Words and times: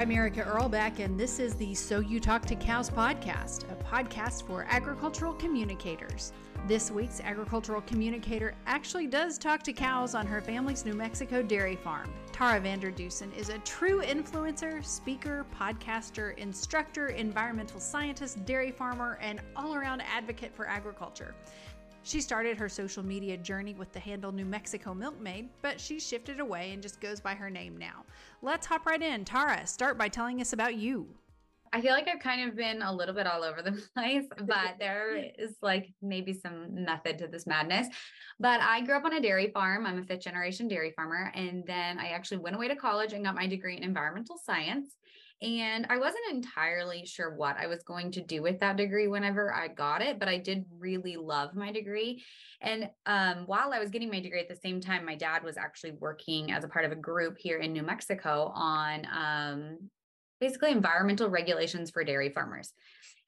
I'm 0.00 0.10
Erica 0.10 0.42
Irlbeck, 0.44 0.98
and 0.98 1.20
this 1.20 1.38
is 1.38 1.56
the 1.56 1.74
So 1.74 2.00
You 2.00 2.20
Talk 2.20 2.46
to 2.46 2.54
Cows 2.54 2.88
podcast, 2.88 3.70
a 3.70 3.74
podcast 3.84 4.46
for 4.46 4.66
agricultural 4.70 5.34
communicators. 5.34 6.32
This 6.66 6.90
week's 6.90 7.20
agricultural 7.20 7.82
communicator 7.82 8.54
actually 8.64 9.08
does 9.08 9.36
talk 9.36 9.62
to 9.64 9.74
cows 9.74 10.14
on 10.14 10.26
her 10.26 10.40
family's 10.40 10.86
New 10.86 10.94
Mexico 10.94 11.42
dairy 11.42 11.76
farm. 11.76 12.14
Tara 12.32 12.58
VanderDussen 12.58 13.36
is 13.36 13.50
a 13.50 13.58
true 13.58 14.00
influencer, 14.00 14.82
speaker, 14.82 15.44
podcaster, 15.54 16.34
instructor, 16.38 17.08
environmental 17.08 17.78
scientist, 17.78 18.46
dairy 18.46 18.70
farmer, 18.70 19.18
and 19.20 19.42
all 19.54 19.74
around 19.74 20.00
advocate 20.00 20.54
for 20.54 20.66
agriculture. 20.66 21.34
She 22.02 22.20
started 22.20 22.56
her 22.56 22.68
social 22.68 23.04
media 23.04 23.36
journey 23.36 23.74
with 23.74 23.92
the 23.92 24.00
handle 24.00 24.32
New 24.32 24.46
Mexico 24.46 24.94
Milkmaid, 24.94 25.50
but 25.60 25.78
she 25.78 26.00
shifted 26.00 26.40
away 26.40 26.72
and 26.72 26.82
just 26.82 27.00
goes 27.00 27.20
by 27.20 27.34
her 27.34 27.50
name 27.50 27.76
now. 27.76 28.04
Let's 28.42 28.66
hop 28.66 28.86
right 28.86 29.02
in. 29.02 29.24
Tara, 29.24 29.66
start 29.66 29.98
by 29.98 30.08
telling 30.08 30.40
us 30.40 30.52
about 30.54 30.76
you. 30.76 31.08
I 31.72 31.80
feel 31.80 31.92
like 31.92 32.08
I've 32.08 32.20
kind 32.20 32.48
of 32.48 32.56
been 32.56 32.82
a 32.82 32.92
little 32.92 33.14
bit 33.14 33.26
all 33.26 33.44
over 33.44 33.62
the 33.62 33.80
place, 33.94 34.24
but 34.38 34.76
there 34.78 35.14
is 35.38 35.56
like 35.62 35.92
maybe 36.02 36.32
some 36.32 36.84
method 36.84 37.18
to 37.18 37.28
this 37.28 37.46
madness. 37.46 37.88
But 38.40 38.60
I 38.60 38.80
grew 38.80 38.96
up 38.96 39.04
on 39.04 39.14
a 39.14 39.20
dairy 39.20 39.50
farm. 39.52 39.86
I'm 39.86 39.98
a 39.98 40.02
fifth 40.02 40.22
generation 40.22 40.68
dairy 40.68 40.92
farmer. 40.96 41.30
And 41.34 41.64
then 41.66 41.98
I 41.98 42.08
actually 42.08 42.38
went 42.38 42.56
away 42.56 42.68
to 42.68 42.76
college 42.76 43.12
and 43.12 43.24
got 43.24 43.34
my 43.34 43.46
degree 43.46 43.76
in 43.76 43.84
environmental 43.84 44.38
science. 44.38 44.96
And 45.42 45.86
I 45.88 45.96
wasn't 45.96 46.30
entirely 46.30 47.06
sure 47.06 47.34
what 47.34 47.56
I 47.56 47.66
was 47.66 47.82
going 47.82 48.12
to 48.12 48.20
do 48.20 48.42
with 48.42 48.60
that 48.60 48.76
degree 48.76 49.08
whenever 49.08 49.54
I 49.54 49.68
got 49.68 50.02
it, 50.02 50.18
but 50.18 50.28
I 50.28 50.36
did 50.36 50.66
really 50.78 51.16
love 51.16 51.54
my 51.54 51.72
degree. 51.72 52.22
And 52.60 52.90
um, 53.06 53.44
while 53.46 53.72
I 53.72 53.78
was 53.78 53.88
getting 53.88 54.10
my 54.10 54.20
degree 54.20 54.40
at 54.40 54.48
the 54.48 54.56
same 54.56 54.80
time, 54.82 55.06
my 55.06 55.14
dad 55.14 55.42
was 55.42 55.56
actually 55.56 55.92
working 55.92 56.52
as 56.52 56.62
a 56.62 56.68
part 56.68 56.84
of 56.84 56.92
a 56.92 56.96
group 56.96 57.38
here 57.38 57.56
in 57.56 57.72
New 57.72 57.82
Mexico 57.82 58.52
on 58.54 59.06
um, 59.10 59.78
basically 60.40 60.72
environmental 60.72 61.30
regulations 61.30 61.90
for 61.90 62.04
dairy 62.04 62.28
farmers. 62.28 62.74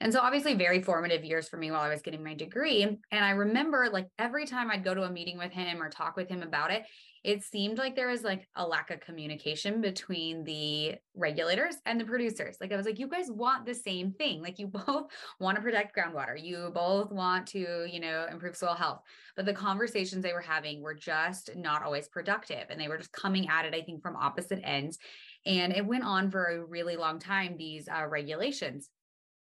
And 0.02 0.12
so 0.12 0.18
obviously 0.18 0.54
very 0.54 0.82
formative 0.82 1.24
years 1.24 1.48
for 1.48 1.56
me 1.56 1.70
while 1.70 1.80
I 1.80 1.88
was 1.88 2.02
getting 2.02 2.24
my 2.24 2.34
degree. 2.34 2.82
And 2.82 3.24
I 3.24 3.30
remember 3.30 3.88
like 3.90 4.08
every 4.18 4.46
time 4.46 4.68
I'd 4.68 4.82
go 4.82 4.94
to 4.94 5.04
a 5.04 5.10
meeting 5.10 5.38
with 5.38 5.52
him 5.52 5.80
or 5.80 5.88
talk 5.90 6.16
with 6.16 6.28
him 6.28 6.42
about 6.42 6.72
it, 6.72 6.82
it 7.22 7.44
seemed 7.44 7.78
like 7.78 7.94
there 7.94 8.08
was 8.08 8.24
like 8.24 8.48
a 8.56 8.66
lack 8.66 8.90
of 8.90 8.98
communication 8.98 9.80
between 9.80 10.42
the 10.42 10.96
regulators 11.14 11.76
and 11.86 12.00
the 12.00 12.04
producers. 12.04 12.56
Like 12.60 12.72
I 12.72 12.76
was 12.76 12.84
like, 12.84 12.98
you 12.98 13.06
guys 13.06 13.30
want 13.30 13.64
the 13.64 13.76
same 13.76 14.10
thing. 14.10 14.42
Like 14.42 14.58
you 14.58 14.66
both 14.86 15.06
want 15.38 15.54
to 15.54 15.62
protect 15.62 15.96
groundwater. 15.96 16.34
You 16.36 16.72
both 16.74 17.12
want 17.12 17.46
to, 17.48 17.86
you 17.88 18.00
know, 18.00 18.26
improve 18.28 18.56
soil 18.56 18.74
health. 18.74 19.02
But 19.36 19.46
the 19.46 19.54
conversations 19.54 20.24
they 20.24 20.32
were 20.32 20.40
having 20.40 20.82
were 20.82 20.94
just 20.94 21.54
not 21.54 21.84
always 21.84 22.08
productive. 22.08 22.66
And 22.70 22.80
they 22.80 22.88
were 22.88 22.98
just 22.98 23.12
coming 23.12 23.48
at 23.48 23.66
it, 23.66 23.74
I 23.74 23.82
think, 23.82 24.02
from 24.02 24.16
opposite 24.16 24.60
ends. 24.64 24.98
And 25.46 25.72
it 25.72 25.86
went 25.86 26.02
on 26.02 26.28
for 26.28 26.46
a 26.46 26.64
really 26.64 26.96
long 26.96 27.20
time, 27.20 27.56
these 27.56 27.88
uh, 27.88 28.06
regulations. 28.08 28.90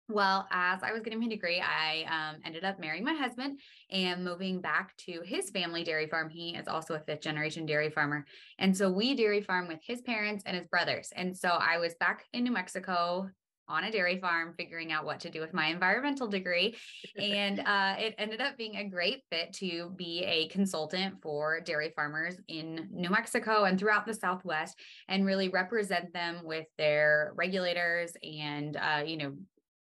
Well, 0.08 0.46
as 0.50 0.82
I 0.82 0.92
was 0.92 1.02
getting 1.02 1.20
my 1.20 1.28
degree, 1.28 1.62
I 1.62 2.04
um, 2.10 2.40
ended 2.44 2.62
up 2.62 2.78
marrying 2.78 3.04
my 3.04 3.14
husband 3.14 3.58
and 3.90 4.22
moving 4.22 4.60
back 4.60 4.94
to 5.06 5.22
his 5.24 5.48
family 5.48 5.82
dairy 5.82 6.06
farm. 6.08 6.28
He 6.28 6.54
is 6.54 6.68
also 6.68 6.94
a 6.94 7.00
fifth 7.00 7.22
generation 7.22 7.64
dairy 7.64 7.88
farmer. 7.88 8.26
And 8.58 8.76
so 8.76 8.90
we 8.90 9.14
dairy 9.14 9.40
farm 9.40 9.66
with 9.66 9.80
his 9.82 10.02
parents 10.02 10.44
and 10.46 10.56
his 10.56 10.66
brothers. 10.66 11.10
And 11.16 11.34
so 11.34 11.48
I 11.48 11.78
was 11.78 11.94
back 11.94 12.24
in 12.34 12.44
New 12.44 12.52
Mexico 12.52 13.30
on 13.66 13.84
a 13.84 13.90
dairy 13.90 14.18
farm 14.18 14.52
figuring 14.58 14.92
out 14.92 15.06
what 15.06 15.20
to 15.20 15.30
do 15.30 15.40
with 15.40 15.54
my 15.54 15.68
environmental 15.68 16.28
degree 16.28 16.76
and 17.16 17.60
uh, 17.66 17.94
it 17.98 18.14
ended 18.18 18.40
up 18.40 18.58
being 18.58 18.76
a 18.76 18.88
great 18.88 19.22
fit 19.30 19.54
to 19.54 19.90
be 19.96 20.22
a 20.24 20.48
consultant 20.48 21.14
for 21.22 21.60
dairy 21.60 21.90
farmers 21.96 22.36
in 22.48 22.86
new 22.92 23.08
mexico 23.08 23.64
and 23.64 23.78
throughout 23.78 24.04
the 24.04 24.12
southwest 24.12 24.78
and 25.08 25.24
really 25.24 25.48
represent 25.48 26.12
them 26.12 26.40
with 26.44 26.66
their 26.76 27.32
regulators 27.36 28.12
and 28.22 28.76
uh, 28.76 29.02
you 29.02 29.16
know 29.16 29.34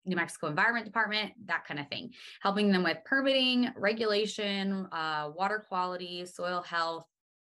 New 0.07 0.15
Mexico 0.15 0.47
Environment 0.47 0.85
Department, 0.85 1.33
that 1.45 1.65
kind 1.65 1.79
of 1.79 1.87
thing, 1.89 2.11
helping 2.41 2.71
them 2.71 2.83
with 2.83 2.97
permitting, 3.05 3.71
regulation, 3.75 4.87
uh, 4.91 5.31
water 5.35 5.65
quality, 5.67 6.25
soil 6.25 6.61
health, 6.61 7.05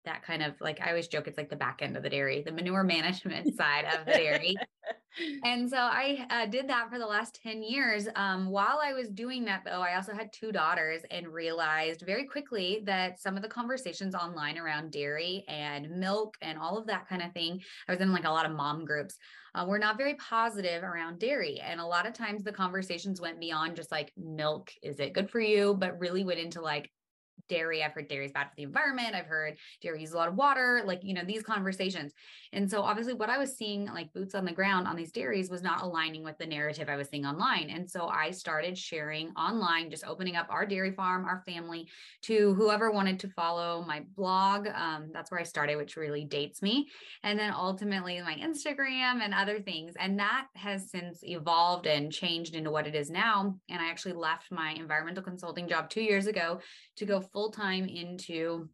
that 0.06 0.24
kind 0.24 0.44
of 0.44 0.54
like 0.62 0.80
I 0.82 0.90
always 0.90 1.08
joke 1.08 1.28
it's 1.28 1.38
like 1.38 1.50
the 1.50 1.56
back 1.56 1.80
end 1.82 1.98
of 1.98 2.04
the 2.04 2.10
dairy, 2.10 2.42
the 2.42 2.52
manure 2.52 2.84
management 2.96 3.56
side 3.58 3.86
of 3.86 4.06
the 4.06 4.14
dairy. 4.14 4.56
And 5.44 5.70
so 5.70 5.78
I 5.78 6.26
uh, 6.30 6.46
did 6.46 6.70
that 6.70 6.90
for 6.90 6.98
the 6.98 7.06
last 7.06 7.40
10 7.44 7.64
years. 7.64 8.08
Um, 8.16 8.50
while 8.50 8.80
I 8.82 8.94
was 8.94 9.10
doing 9.10 9.44
that, 9.46 9.64
though, 9.66 9.82
I 9.82 9.96
also 9.96 10.14
had 10.14 10.32
two 10.32 10.52
daughters 10.52 11.02
and 11.12 11.28
realized 11.28 12.04
very 12.06 12.26
quickly 12.26 12.82
that 12.86 13.20
some 13.20 13.36
of 13.36 13.42
the 13.42 13.50
conversations 13.50 14.16
online 14.16 14.58
around 14.58 14.92
dairy 14.92 15.44
and 15.48 15.90
milk 15.90 16.38
and 16.42 16.58
all 16.58 16.78
of 16.78 16.88
that 16.88 17.08
kind 17.10 17.22
of 17.22 17.34
thing, 17.34 17.60
I 17.88 17.92
was 17.92 18.02
in 18.02 18.14
like 18.14 18.26
a 18.26 18.30
lot 18.30 18.46
of 18.46 18.56
mom 18.56 18.86
groups, 18.86 19.18
uh, 19.56 19.66
were 19.68 19.80
not 19.80 19.98
very 19.98 20.14
positive 20.16 20.84
around 20.84 21.20
dairy. 21.20 21.60
And 21.60 21.80
a 21.80 21.86
lot 21.86 22.08
of 22.08 22.14
times 22.14 22.44
the 22.44 22.52
conversations 22.52 23.20
went 23.20 23.40
beyond 23.40 23.76
just 23.76 23.92
like 23.92 24.14
milk, 24.16 24.72
is 24.84 25.00
it 25.00 25.14
good 25.14 25.30
for 25.30 25.40
you? 25.40 25.76
But 25.78 26.00
really 26.00 26.24
went 26.24 26.40
into 26.40 26.62
like, 26.62 26.90
dairy. 27.50 27.84
I've 27.84 27.94
heard 27.94 28.08
dairy 28.08 28.26
is 28.26 28.32
bad 28.32 28.46
for 28.46 28.56
the 28.56 28.64
environment. 28.64 29.16
I've 29.16 29.26
heard 29.26 29.58
dairy 29.82 30.00
uses 30.00 30.14
a 30.14 30.18
lot 30.18 30.30
of 30.30 30.36
water, 30.36 30.84
like, 30.86 31.04
you 31.04 31.14
know, 31.14 31.24
these 31.26 31.44
conversations. 31.44 32.14
And 32.54 32.70
so 32.70 32.82
obviously 32.82 33.14
what 33.14 33.30
I 33.30 33.38
was 33.38 33.58
seeing 33.58 33.86
like 33.86 34.14
boots 34.14 34.36
on 34.36 34.46
the 34.46 34.52
ground 34.52 34.88
on 34.88 34.96
these 34.96 35.12
dairies 35.12 35.50
was 35.50 35.62
not 35.62 35.82
aligning 35.82 36.24
with 36.24 36.38
the 36.38 36.46
narrative 36.46 36.90
I 36.90 36.96
was 36.96 37.10
seeing 37.10 37.26
online. 37.26 37.70
And 37.70 37.90
so 37.90 38.08
I 38.08 38.32
started 38.32 38.78
sharing 38.78 39.30
online, 39.32 39.90
just 39.90 40.06
opening 40.06 40.36
up 40.36 40.48
our 40.50 40.66
dairy 40.66 40.92
farm, 40.92 41.26
our 41.26 41.44
family 41.46 41.88
to 42.24 42.54
whoever 42.56 42.92
wanted 42.92 43.20
to 43.20 43.30
follow 43.30 43.84
my 43.88 44.04
blog. 44.16 44.68
Um, 44.68 45.10
that's 45.14 45.32
where 45.32 45.40
I 45.40 45.44
started, 45.44 45.78
which 45.78 45.96
really 45.96 46.26
dates 46.26 46.62
me. 46.62 46.90
And 47.24 47.38
then 47.38 47.54
ultimately 47.54 48.22
my 48.22 48.36
Instagram 48.36 49.22
and 49.22 49.34
other 49.34 49.60
things. 49.60 49.94
And 50.00 50.20
that 50.20 50.48
has 50.56 50.90
since 50.92 51.20
evolved 51.24 51.88
and 51.88 52.12
changed 52.12 52.56
into 52.56 52.72
what 52.72 52.88
it 52.88 52.96
is 52.96 53.10
now. 53.10 53.56
And 53.70 53.82
I 53.82 53.90
actually 53.90 54.14
left 54.14 54.52
my 54.52 54.72
environmental 54.72 55.24
consulting 55.24 55.68
job 55.68 55.90
two 55.90 56.02
years 56.02 56.28
ago 56.28 56.60
to 56.98 57.06
go 57.06 57.22
full 57.22 57.39
time 57.48 57.86
into 57.86 58.68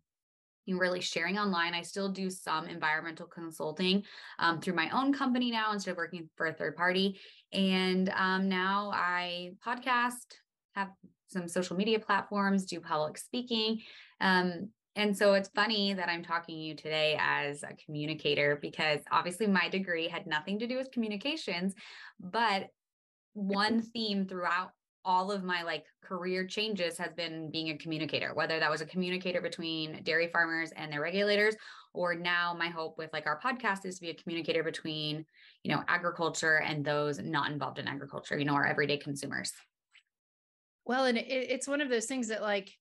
really 0.68 1.02
sharing 1.02 1.38
online. 1.38 1.74
I 1.76 1.84
still 1.84 2.10
do 2.10 2.30
some 2.30 2.68
environmental 2.68 3.28
consulting 3.28 4.04
um, 4.40 4.60
through 4.60 4.74
my 4.74 4.90
own 4.90 5.14
company 5.14 5.52
now 5.52 5.72
instead 5.74 5.92
of 5.92 5.98
working 5.98 6.28
for 6.36 6.48
a 6.48 6.54
third 6.54 6.76
party. 6.76 7.20
And 7.54 8.10
um, 8.10 8.50
now 8.50 8.92
I 8.94 9.52
podcast, 9.66 10.26
have 10.74 10.90
some 11.28 11.48
social 11.48 11.76
media 11.76 12.00
platforms, 12.00 12.66
do 12.66 12.80
public 12.80 13.18
speaking. 13.18 13.82
Um, 14.22 14.70
and 14.96 15.16
so 15.16 15.34
it's 15.34 15.50
funny 15.50 15.94
that 15.94 16.10
I'm 16.10 16.24
talking 16.24 16.56
to 16.56 16.62
you 16.62 16.76
today 16.76 17.18
as 17.20 17.64
a 17.64 17.76
communicator 17.86 18.58
because 18.62 19.02
obviously 19.12 19.46
my 19.46 19.68
degree 19.70 20.08
had 20.08 20.26
nothing 20.26 20.60
to 20.60 20.68
do 20.68 20.78
with 20.78 20.92
communications, 20.92 21.76
but 22.20 22.70
one 23.34 23.82
theme 23.82 24.26
throughout 24.26 24.72
all 25.06 25.32
of 25.32 25.44
my 25.44 25.64
like 25.64 25.86
career 26.04 26.46
changes 26.46 26.98
has 26.98 27.14
been 27.14 27.50
being 27.52 27.70
a 27.70 27.78
communicator 27.78 28.34
whether 28.34 28.60
that 28.60 28.70
was 28.70 28.82
a 28.82 28.86
communicator 28.86 29.40
between 29.40 30.02
dairy 30.04 30.28
farmers 30.28 30.72
and 30.76 30.92
their 30.92 31.02
regulators 31.02 31.56
or 31.96 32.14
now 32.14 32.54
my 32.58 32.68
hope 32.68 32.98
with 32.98 33.12
like 33.14 33.26
our 33.26 33.40
podcast 33.40 33.86
is 33.86 33.96
to 33.96 34.02
be 34.02 34.10
a 34.10 34.14
communicator 34.14 34.64
between 34.64 35.26
you 35.64 35.72
know 35.72 35.84
agriculture 35.88 36.58
and 36.58 36.84
those 36.84 37.20
not 37.20 37.52
involved 37.52 37.80
in 37.80 37.88
agriculture 37.88 38.38
you 38.38 38.46
know 38.46 38.54
our 38.54 38.66
everyday 38.66 38.98
consumers. 38.98 39.52
Well 40.86 41.06
and 41.06 41.18
it, 41.18 41.28
it's 41.28 41.68
one 41.68 41.82
of 41.82 41.90
those 41.90 42.06
things 42.06 42.28
that 42.28 42.42
like 42.42 42.72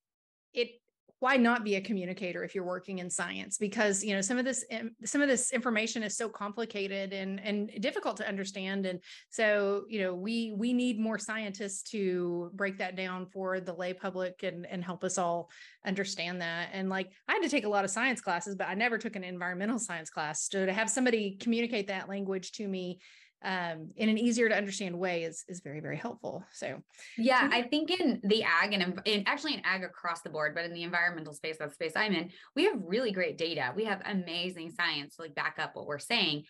it 0.53 0.81
why 1.25 1.39
not 1.39 1.65
be 1.65 1.77
a 1.77 1.81
communicator 1.81 2.45
if 2.45 2.55
you're 2.55 2.67
working 2.67 2.99
in 2.99 3.09
science? 3.09 3.57
Because 3.57 4.05
you 4.05 4.15
know 4.15 4.21
some 4.21 4.37
of 4.37 4.45
this 4.45 4.63
some 5.07 5.23
of 5.23 5.29
this 5.29 5.53
information 5.55 6.03
is 6.03 6.19
so 6.19 6.29
complicated 6.29 7.15
and 7.15 7.41
and 7.41 7.71
difficult 7.81 8.19
to 8.19 8.29
understand. 8.29 8.85
And 8.85 9.01
so 9.31 9.87
you 9.89 10.03
know 10.03 10.15
we 10.15 10.53
we 10.55 10.75
need 10.75 11.01
more 11.01 11.19
scientists 11.19 11.83
to 11.93 12.51
break 12.53 12.77
that 12.77 12.95
down 12.95 13.25
for 13.25 13.59
the 13.59 13.73
lay 13.73 13.95
public 13.95 14.43
and 14.43 14.67
and 14.67 14.85
help 14.85 15.03
us 15.03 15.17
all 15.17 15.49
understand 15.87 16.43
that. 16.43 16.69
And 16.75 16.91
like 16.91 17.11
i 17.27 17.33
had 17.33 17.43
to 17.43 17.49
take 17.49 17.65
a 17.65 17.71
lot 17.71 17.87
of 17.87 17.91
science 17.91 18.21
classes 18.21 18.55
but 18.55 18.69
i 18.69 18.75
never 18.75 18.99
took 18.99 19.17
an 19.17 19.25
environmental 19.25 19.79
science 19.79 20.11
class. 20.11 20.47
So 20.51 20.67
to 20.67 20.75
have 20.75 20.91
somebody 20.91 21.39
communicate 21.41 21.87
that 21.87 22.07
language 22.07 22.53
to 22.53 22.69
me 22.69 23.01
um, 23.45 23.91
in 23.97 24.09
an 24.09 24.19
easier 24.19 24.49
to 24.49 24.57
understand 24.57 24.99
way 24.99 25.25
is 25.25 25.45
is 25.49 25.61
very 25.61 25.81
very 25.81 25.97
helpful. 25.97 26.45
So 26.53 26.83
yeah, 27.19 27.49
I 27.53 27.63
think 27.63 27.91
in 27.91 28.21
the 28.25 28.43
ag 28.43 28.73
and 28.73 29.01
in, 29.05 29.23
actually 29.27 29.55
in 29.55 29.63
ag 29.65 29.85
across 29.85 30.23
the 30.23 30.31
board, 30.31 30.55
but 30.55 30.65
in 30.65 30.73
the 30.73 30.83
environmental 30.83 31.35
space, 31.35 31.59
that 31.59 31.75
space 31.75 31.93
I'm 31.95 32.15
in, 32.15 32.31
we 32.57 32.65
have 32.65 32.75
really 32.85 33.13
great 33.13 33.39
data. 33.39 33.73
We 33.77 33.85
have 33.85 34.01
amazing 34.07 34.71
science 34.71 35.17
to 35.17 35.23
like 35.23 35.35
back 35.35 35.57
up 35.59 35.77
what 35.77 35.87
we're 35.87 35.99
saying. 35.99 36.45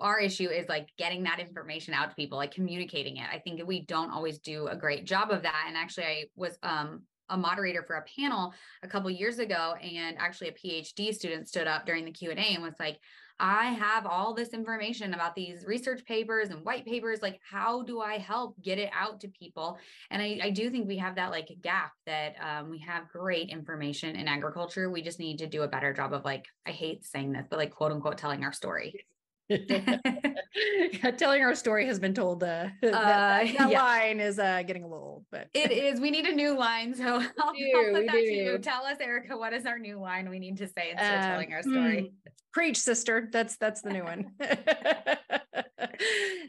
Our 0.00 0.20
issue 0.20 0.48
is 0.48 0.68
like 0.68 0.88
getting 0.98 1.24
that 1.24 1.40
information 1.40 1.94
out 1.94 2.10
to 2.10 2.16
people, 2.16 2.38
like 2.38 2.52
communicating 2.52 3.16
it. 3.16 3.26
I 3.32 3.38
think 3.38 3.60
we 3.66 3.84
don't 3.86 4.10
always 4.10 4.38
do 4.38 4.68
a 4.68 4.76
great 4.76 5.04
job 5.04 5.30
of 5.30 5.42
that. 5.42 5.64
And 5.66 5.76
actually, 5.76 6.04
I 6.04 6.24
was 6.36 6.56
um, 6.62 7.02
a 7.30 7.36
moderator 7.36 7.82
for 7.82 7.96
a 7.96 8.04
panel 8.20 8.52
a 8.82 8.88
couple 8.88 9.10
years 9.10 9.38
ago 9.38 9.74
and 9.82 10.16
actually 10.18 10.48
a 10.48 10.52
phd 10.52 11.14
student 11.14 11.48
stood 11.48 11.66
up 11.66 11.86
during 11.86 12.04
the 12.04 12.10
q&a 12.10 12.34
and 12.34 12.62
was 12.62 12.74
like 12.78 12.98
I 13.40 13.66
have 13.66 14.06
all 14.06 14.32
this 14.32 14.50
information 14.50 15.12
about 15.12 15.34
these 15.34 15.64
research 15.66 16.04
papers 16.04 16.50
and 16.50 16.64
white 16.64 16.86
papers. 16.86 17.20
Like, 17.20 17.40
how 17.48 17.82
do 17.82 18.00
I 18.00 18.18
help 18.18 18.60
get 18.62 18.78
it 18.78 18.90
out 18.92 19.20
to 19.20 19.28
people? 19.28 19.78
And 20.10 20.22
I, 20.22 20.38
I 20.42 20.50
do 20.50 20.70
think 20.70 20.86
we 20.86 20.98
have 20.98 21.16
that 21.16 21.30
like 21.30 21.48
gap 21.60 21.92
that 22.06 22.36
um, 22.40 22.70
we 22.70 22.78
have 22.80 23.08
great 23.08 23.50
information 23.50 24.14
in 24.16 24.28
agriculture. 24.28 24.90
We 24.90 25.02
just 25.02 25.18
need 25.18 25.38
to 25.38 25.46
do 25.46 25.62
a 25.62 25.68
better 25.68 25.92
job 25.92 26.12
of 26.12 26.24
like, 26.24 26.44
I 26.66 26.70
hate 26.70 27.04
saying 27.04 27.32
this, 27.32 27.46
but 27.50 27.58
like 27.58 27.74
quote 27.74 27.92
unquote 27.92 28.18
telling 28.18 28.44
our 28.44 28.52
story. 28.52 29.04
telling 31.18 31.42
our 31.42 31.54
story 31.54 31.86
has 31.86 31.98
been 31.98 32.14
told. 32.14 32.42
Uh, 32.42 32.68
that, 32.82 32.94
uh, 32.94 33.58
that 33.58 33.70
yeah. 33.70 33.82
line 33.82 34.20
is 34.20 34.38
uh, 34.38 34.62
getting 34.66 34.84
a 34.84 34.88
little 34.88 35.04
old, 35.04 35.24
but 35.30 35.48
it 35.52 35.70
is. 35.70 36.00
We 36.00 36.10
need 36.10 36.24
a 36.26 36.34
new 36.34 36.56
line, 36.56 36.94
so 36.94 37.04
I'll, 37.38 37.52
do, 37.52 37.72
I'll 37.76 37.92
put 37.92 38.06
that 38.06 38.12
do. 38.12 38.26
to 38.26 38.32
you. 38.32 38.58
Tell 38.58 38.84
us, 38.84 38.96
Erica, 39.00 39.36
what 39.36 39.52
is 39.52 39.66
our 39.66 39.78
new 39.78 39.98
line 40.00 40.30
we 40.30 40.38
need 40.38 40.56
to 40.58 40.66
say 40.66 40.90
instead 40.92 41.18
of 41.18 41.24
uh, 41.24 41.28
telling 41.28 41.52
our 41.52 41.62
story? 41.62 42.12
Preach, 42.54 42.78
sister. 42.78 43.28
That's 43.30 43.56
that's 43.56 43.82
the 43.82 43.90
new 43.90 44.04
one. 44.04 44.30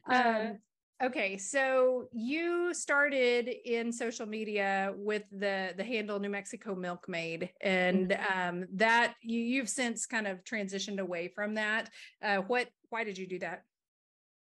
um, 0.10 0.60
Okay, 1.04 1.38
so 1.38 2.08
you 2.14 2.74
started 2.74 3.50
in 3.66 3.92
social 3.92 4.26
media 4.26 4.94
with 4.96 5.24
the 5.30 5.74
the 5.76 5.84
handle 5.84 6.20
New 6.20 6.30
Mexico 6.30 6.74
Milkmaid, 6.74 7.50
and 7.60 8.12
mm-hmm. 8.12 8.40
um, 8.40 8.66
that 8.76 9.16
you 9.22 9.42
you've 9.42 9.68
since 9.68 10.06
kind 10.06 10.26
of 10.26 10.42
transitioned 10.46 11.00
away 11.00 11.28
from 11.28 11.56
that. 11.56 11.90
Uh, 12.24 12.38
what? 12.38 12.70
Why 12.90 13.04
did 13.04 13.18
you 13.18 13.28
do 13.28 13.40
that? 13.40 13.64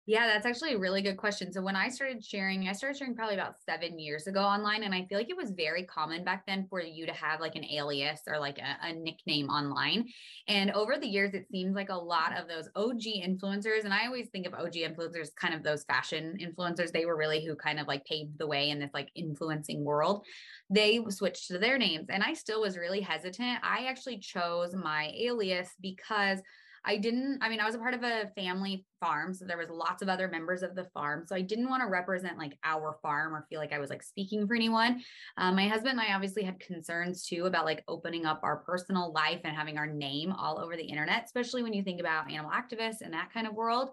Yeah, 0.08 0.28
that's 0.28 0.46
actually 0.46 0.74
a 0.74 0.78
really 0.78 1.02
good 1.02 1.16
question. 1.16 1.52
So 1.52 1.60
when 1.60 1.74
I 1.74 1.88
started 1.88 2.24
sharing, 2.24 2.68
I 2.68 2.72
started 2.72 2.96
sharing 2.96 3.16
probably 3.16 3.34
about 3.34 3.60
seven 3.60 3.98
years 3.98 4.28
ago 4.28 4.40
online. 4.40 4.84
And 4.84 4.94
I 4.94 5.04
feel 5.04 5.18
like 5.18 5.30
it 5.30 5.36
was 5.36 5.50
very 5.50 5.82
common 5.82 6.22
back 6.22 6.46
then 6.46 6.68
for 6.70 6.80
you 6.80 7.06
to 7.06 7.12
have 7.12 7.40
like 7.40 7.56
an 7.56 7.64
alias 7.64 8.20
or 8.28 8.38
like 8.38 8.58
a, 8.58 8.86
a, 8.86 8.92
nickname 8.92 9.48
online. 9.48 10.06
And 10.46 10.70
over 10.70 10.96
the 10.96 11.08
years, 11.08 11.34
it 11.34 11.48
seems 11.50 11.74
like 11.74 11.88
a 11.88 11.94
lot 11.96 12.38
of 12.38 12.46
those 12.46 12.68
OG 12.76 13.02
influencers, 13.02 13.82
and 13.84 13.92
I 13.92 14.06
always 14.06 14.28
think 14.28 14.46
of 14.46 14.54
OG 14.54 14.74
influencers 14.74 15.34
kind 15.34 15.54
of 15.54 15.64
those 15.64 15.82
fashion 15.82 16.38
influencers. 16.40 16.92
They 16.92 17.04
were 17.04 17.16
really 17.16 17.44
who 17.44 17.56
kind 17.56 17.80
of 17.80 17.88
like 17.88 18.04
paved 18.04 18.38
the 18.38 18.46
way 18.46 18.70
in 18.70 18.78
this 18.78 18.94
like 18.94 19.10
influencing 19.16 19.84
world. 19.84 20.24
They 20.70 21.04
switched 21.08 21.48
to 21.48 21.58
their 21.58 21.78
names. 21.78 22.06
And 22.10 22.22
I 22.22 22.34
still 22.34 22.60
was 22.60 22.78
really 22.78 23.00
hesitant. 23.00 23.58
I 23.64 23.86
actually 23.86 24.18
chose 24.18 24.72
my 24.72 25.12
alias 25.16 25.70
because 25.80 26.40
I 26.86 26.96
didn't, 26.96 27.40
I 27.42 27.48
mean, 27.48 27.58
I 27.58 27.66
was 27.66 27.74
a 27.74 27.78
part 27.78 27.94
of 27.94 28.04
a 28.04 28.30
family 28.36 28.86
farm. 29.00 29.34
So 29.34 29.44
there 29.44 29.58
was 29.58 29.68
lots 29.68 30.02
of 30.02 30.08
other 30.08 30.28
members 30.28 30.62
of 30.62 30.76
the 30.76 30.84
farm. 30.94 31.24
So 31.26 31.34
I 31.34 31.40
didn't 31.40 31.68
want 31.68 31.82
to 31.82 31.88
represent 31.88 32.38
like 32.38 32.56
our 32.64 32.96
farm 33.02 33.34
or 33.34 33.44
feel 33.50 33.58
like 33.58 33.72
I 33.72 33.80
was 33.80 33.90
like 33.90 34.04
speaking 34.04 34.46
for 34.46 34.54
anyone. 34.54 35.02
Um, 35.36 35.56
my 35.56 35.66
husband 35.66 35.98
and 35.98 36.00
I 36.00 36.14
obviously 36.14 36.44
had 36.44 36.60
concerns 36.60 37.26
too 37.26 37.46
about 37.46 37.64
like 37.64 37.82
opening 37.88 38.24
up 38.24 38.40
our 38.44 38.58
personal 38.58 39.12
life 39.12 39.40
and 39.44 39.56
having 39.56 39.78
our 39.78 39.86
name 39.86 40.32
all 40.32 40.60
over 40.60 40.76
the 40.76 40.84
internet, 40.84 41.24
especially 41.24 41.64
when 41.64 41.72
you 41.72 41.82
think 41.82 42.00
about 42.00 42.30
animal 42.30 42.52
activists 42.52 43.00
and 43.02 43.12
that 43.12 43.32
kind 43.32 43.46
of 43.46 43.54
world. 43.54 43.90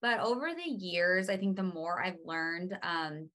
But 0.00 0.18
over 0.18 0.50
the 0.52 0.68
years, 0.68 1.28
I 1.28 1.36
think 1.36 1.54
the 1.54 1.62
more 1.62 2.02
I've 2.02 2.18
learned, 2.24 2.76
um, 2.82 3.30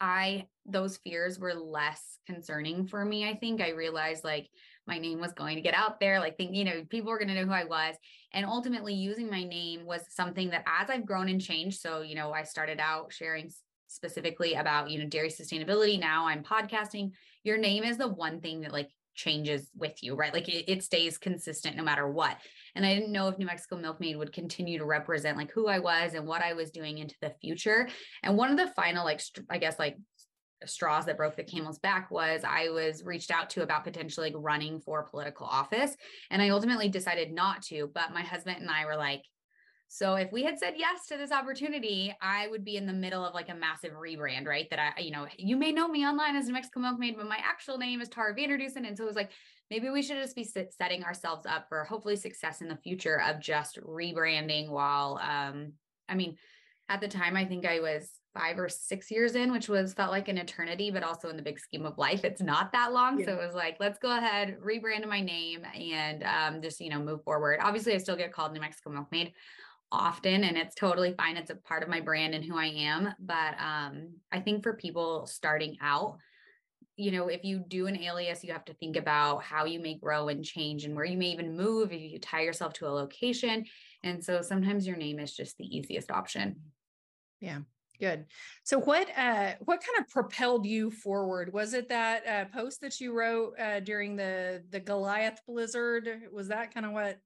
I 0.00 0.46
those 0.66 0.98
fears 0.98 1.38
were 1.38 1.54
less 1.54 2.18
concerning 2.26 2.86
for 2.86 3.04
me. 3.04 3.28
I 3.28 3.34
think 3.34 3.60
I 3.60 3.70
realized 3.70 4.22
like 4.24 4.48
my 4.86 4.98
name 4.98 5.20
was 5.20 5.32
going 5.32 5.56
to 5.56 5.62
get 5.62 5.74
out 5.74 5.98
there, 6.00 6.20
like 6.20 6.36
think, 6.36 6.54
you 6.54 6.64
know, 6.64 6.84
people 6.88 7.10
were 7.10 7.18
going 7.18 7.28
to 7.28 7.34
know 7.34 7.46
who 7.46 7.52
I 7.52 7.64
was. 7.64 7.94
And 8.32 8.46
ultimately 8.46 8.94
using 8.94 9.30
my 9.30 9.44
name 9.44 9.84
was 9.84 10.02
something 10.10 10.50
that 10.50 10.64
as 10.66 10.90
I've 10.90 11.06
grown 11.06 11.28
and 11.28 11.40
changed. 11.40 11.80
So, 11.80 12.02
you 12.02 12.14
know, 12.14 12.32
I 12.32 12.42
started 12.42 12.80
out 12.80 13.12
sharing 13.12 13.50
specifically 13.86 14.54
about, 14.54 14.90
you 14.90 14.98
know, 14.98 15.06
dairy 15.06 15.30
sustainability. 15.30 15.98
Now 15.98 16.26
I'm 16.26 16.42
podcasting. 16.42 17.12
Your 17.44 17.58
name 17.58 17.84
is 17.84 17.96
the 17.96 18.08
one 18.08 18.40
thing 18.40 18.60
that 18.60 18.72
like 18.72 18.90
changes 19.14 19.70
with 19.76 20.02
you, 20.02 20.14
right? 20.14 20.32
Like 20.32 20.48
it, 20.48 20.70
it 20.70 20.82
stays 20.82 21.18
consistent 21.18 21.76
no 21.76 21.82
matter 21.82 22.08
what. 22.08 22.36
And 22.74 22.84
I 22.84 22.94
didn't 22.94 23.12
know 23.12 23.28
if 23.28 23.38
New 23.38 23.46
Mexico 23.46 23.76
Milkmaid 23.76 24.16
would 24.16 24.32
continue 24.32 24.78
to 24.78 24.84
represent 24.84 25.36
like 25.36 25.50
who 25.52 25.68
I 25.68 25.78
was 25.78 26.14
and 26.14 26.26
what 26.26 26.42
I 26.42 26.52
was 26.52 26.70
doing 26.70 26.98
into 26.98 27.16
the 27.20 27.34
future. 27.40 27.88
And 28.22 28.36
one 28.36 28.50
of 28.50 28.56
the 28.56 28.72
final, 28.74 29.04
like, 29.04 29.20
I 29.50 29.58
guess, 29.58 29.78
like 29.78 29.96
straws 30.66 31.06
that 31.06 31.16
broke 31.16 31.36
the 31.36 31.44
camel's 31.44 31.78
back 31.78 32.10
was 32.10 32.42
I 32.44 32.68
was 32.70 33.04
reached 33.04 33.30
out 33.30 33.50
to 33.50 33.62
about 33.62 33.84
potentially 33.84 34.34
running 34.34 34.80
for 34.80 35.04
political 35.04 35.46
office. 35.46 35.96
And 36.30 36.42
I 36.42 36.48
ultimately 36.48 36.88
decided 36.88 37.32
not 37.32 37.62
to. 37.62 37.90
But 37.94 38.12
my 38.12 38.22
husband 38.22 38.58
and 38.60 38.70
I 38.70 38.84
were 38.84 38.96
like, 38.96 39.22
so 39.88 40.16
if 40.16 40.30
we 40.30 40.44
had 40.44 40.58
said 40.58 40.74
yes 40.76 41.06
to 41.06 41.16
this 41.16 41.32
opportunity, 41.32 42.14
I 42.20 42.46
would 42.48 42.62
be 42.62 42.76
in 42.76 42.86
the 42.86 42.92
middle 42.92 43.24
of 43.24 43.34
like 43.34 43.48
a 43.48 43.54
massive 43.54 43.92
rebrand, 43.92 44.46
right? 44.46 44.68
That 44.68 44.78
I, 44.78 45.00
you 45.00 45.10
know, 45.10 45.26
you 45.38 45.56
may 45.56 45.72
know 45.72 45.88
me 45.88 46.06
online 46.06 46.36
as 46.36 46.46
New 46.46 46.52
Mexico 46.52 46.80
Milkmaid, 46.80 47.16
but 47.16 47.26
my 47.26 47.38
actual 47.42 47.78
name 47.78 48.02
is 48.02 48.08
Tara 48.08 48.34
VanderDussen. 48.34 48.86
And 48.86 48.96
so 48.96 49.04
it 49.04 49.06
was 49.06 49.16
like, 49.16 49.30
maybe 49.70 49.88
we 49.88 50.02
should 50.02 50.18
just 50.18 50.36
be 50.36 50.44
setting 50.44 51.04
ourselves 51.04 51.46
up 51.46 51.68
for 51.70 51.84
hopefully 51.84 52.16
success 52.16 52.60
in 52.60 52.68
the 52.68 52.76
future 52.76 53.20
of 53.22 53.40
just 53.40 53.80
rebranding 53.80 54.68
while, 54.68 55.18
um, 55.22 55.72
I 56.06 56.14
mean, 56.14 56.36
at 56.90 57.00
the 57.00 57.08
time, 57.08 57.36
I 57.36 57.46
think 57.46 57.66
I 57.66 57.80
was 57.80 58.10
five 58.34 58.58
or 58.58 58.68
six 58.68 59.10
years 59.10 59.34
in, 59.34 59.52
which 59.52 59.68
was 59.68 59.94
felt 59.94 60.10
like 60.10 60.28
an 60.28 60.38
eternity, 60.38 60.90
but 60.90 61.02
also 61.02 61.28
in 61.28 61.36
the 61.36 61.42
big 61.42 61.58
scheme 61.58 61.84
of 61.84 61.98
life, 61.98 62.24
it's 62.24 62.40
not 62.40 62.72
that 62.72 62.92
long. 62.92 63.18
Yeah. 63.18 63.26
So 63.26 63.32
it 63.34 63.44
was 63.46 63.54
like, 63.54 63.76
let's 63.80 63.98
go 63.98 64.16
ahead, 64.16 64.58
rebrand 64.64 65.06
my 65.08 65.20
name 65.20 65.64
and 65.74 66.22
um, 66.24 66.62
just, 66.62 66.80
you 66.80 66.88
know, 66.88 66.98
move 66.98 67.22
forward. 67.24 67.60
Obviously, 67.62 67.94
I 67.94 67.98
still 67.98 68.16
get 68.16 68.32
called 68.32 68.52
New 68.52 68.60
Mexico 68.60 68.90
Milkmaid 68.90 69.32
often 69.90 70.44
and 70.44 70.56
it's 70.56 70.74
totally 70.74 71.14
fine. 71.16 71.36
It's 71.36 71.50
a 71.50 71.56
part 71.56 71.82
of 71.82 71.88
my 71.88 72.00
brand 72.00 72.34
and 72.34 72.44
who 72.44 72.56
I 72.56 72.66
am. 72.66 73.14
But 73.18 73.54
um, 73.60 74.14
I 74.30 74.40
think 74.40 74.62
for 74.62 74.74
people 74.74 75.26
starting 75.26 75.76
out, 75.80 76.18
you 76.96 77.12
know, 77.12 77.28
if 77.28 77.44
you 77.44 77.60
do 77.66 77.86
an 77.86 77.96
alias, 77.96 78.42
you 78.42 78.52
have 78.52 78.64
to 78.66 78.74
think 78.74 78.96
about 78.96 79.42
how 79.42 79.64
you 79.64 79.78
may 79.80 79.94
grow 79.94 80.28
and 80.28 80.44
change 80.44 80.84
and 80.84 80.96
where 80.96 81.04
you 81.04 81.16
may 81.16 81.30
even 81.30 81.56
move 81.56 81.92
if 81.92 82.00
you 82.00 82.18
tie 82.18 82.42
yourself 82.42 82.72
to 82.74 82.86
a 82.86 82.90
location. 82.90 83.64
And 84.02 84.22
so 84.22 84.42
sometimes 84.42 84.86
your 84.86 84.96
name 84.96 85.20
is 85.20 85.34
just 85.34 85.56
the 85.58 85.76
easiest 85.76 86.10
option. 86.10 86.56
Yeah. 87.40 87.60
Good. 88.00 88.26
So 88.62 88.78
what 88.78 89.08
uh 89.16 89.54
what 89.60 89.80
kind 89.80 89.98
of 89.98 90.08
propelled 90.08 90.66
you 90.66 90.90
forward? 90.90 91.52
Was 91.52 91.74
it 91.74 91.88
that 91.88 92.26
uh 92.26 92.44
post 92.56 92.80
that 92.82 93.00
you 93.00 93.12
wrote 93.12 93.54
uh 93.58 93.80
during 93.80 94.14
the 94.14 94.62
the 94.70 94.78
Goliath 94.78 95.40
blizzard? 95.48 96.08
Was 96.32 96.48
that 96.48 96.72
kind 96.72 96.86
of 96.86 96.92
what 96.92 97.18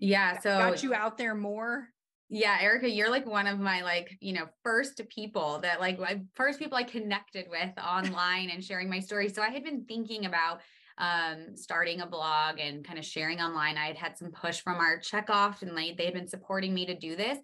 Yeah, 0.00 0.40
so 0.40 0.58
got 0.58 0.82
you 0.82 0.94
out 0.94 1.16
there 1.16 1.34
more? 1.34 1.88
Yeah, 2.28 2.58
Erica, 2.60 2.88
you're 2.88 3.10
like 3.10 3.26
one 3.26 3.46
of 3.46 3.58
my 3.58 3.82
like, 3.82 4.16
you 4.20 4.32
know, 4.32 4.46
first 4.64 5.00
people 5.08 5.60
that 5.60 5.80
like 5.80 5.98
first 6.34 6.58
people 6.58 6.78
I 6.78 6.84
connected 6.84 7.46
with 7.50 7.70
online 7.78 8.50
and 8.50 8.64
sharing 8.64 8.88
my 8.88 9.00
story. 9.00 9.28
So 9.28 9.42
I 9.42 9.50
had 9.50 9.64
been 9.64 9.84
thinking 9.84 10.26
about 10.26 10.60
um, 10.96 11.56
starting 11.56 12.00
a 12.00 12.06
blog 12.06 12.58
and 12.58 12.84
kind 12.84 12.98
of 12.98 13.04
sharing 13.04 13.40
online. 13.40 13.76
I 13.76 13.86
had 13.86 13.96
had 13.96 14.18
some 14.18 14.30
push 14.30 14.60
from 14.60 14.76
our 14.76 14.98
checkoff 15.00 15.62
and 15.62 15.74
like 15.74 15.96
they 15.96 16.04
had 16.04 16.14
been 16.14 16.28
supporting 16.28 16.72
me 16.72 16.86
to 16.86 16.94
do 16.94 17.16
this 17.16 17.38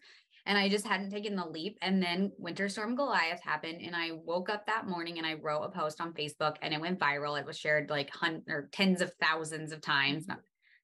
and 0.47 0.57
I 0.57 0.69
just 0.69 0.87
hadn't 0.87 1.11
taken 1.11 1.35
the 1.35 1.45
leap. 1.45 1.77
And 1.83 2.03
then 2.03 2.33
Winter 2.39 2.69
Storm 2.69 2.95
Goliath 2.95 3.43
happened, 3.43 3.81
and 3.85 3.95
I 3.95 4.13
woke 4.13 4.49
up 4.49 4.65
that 4.67 4.87
morning 4.87 5.19
and 5.19 5.27
I 5.27 5.35
wrote 5.35 5.63
a 5.63 5.69
post 5.69 6.01
on 6.01 6.13
Facebook, 6.13 6.57
and 6.63 6.73
it 6.73 6.81
went 6.81 7.01
viral. 7.01 7.39
It 7.39 7.45
was 7.45 7.59
shared 7.59 7.91
like 7.91 8.11
hundreds 8.11 8.49
or 8.49 8.69
tens 8.73 9.01
of 9.01 9.13
thousands 9.21 9.73
of 9.73 9.81
times. 9.81 10.27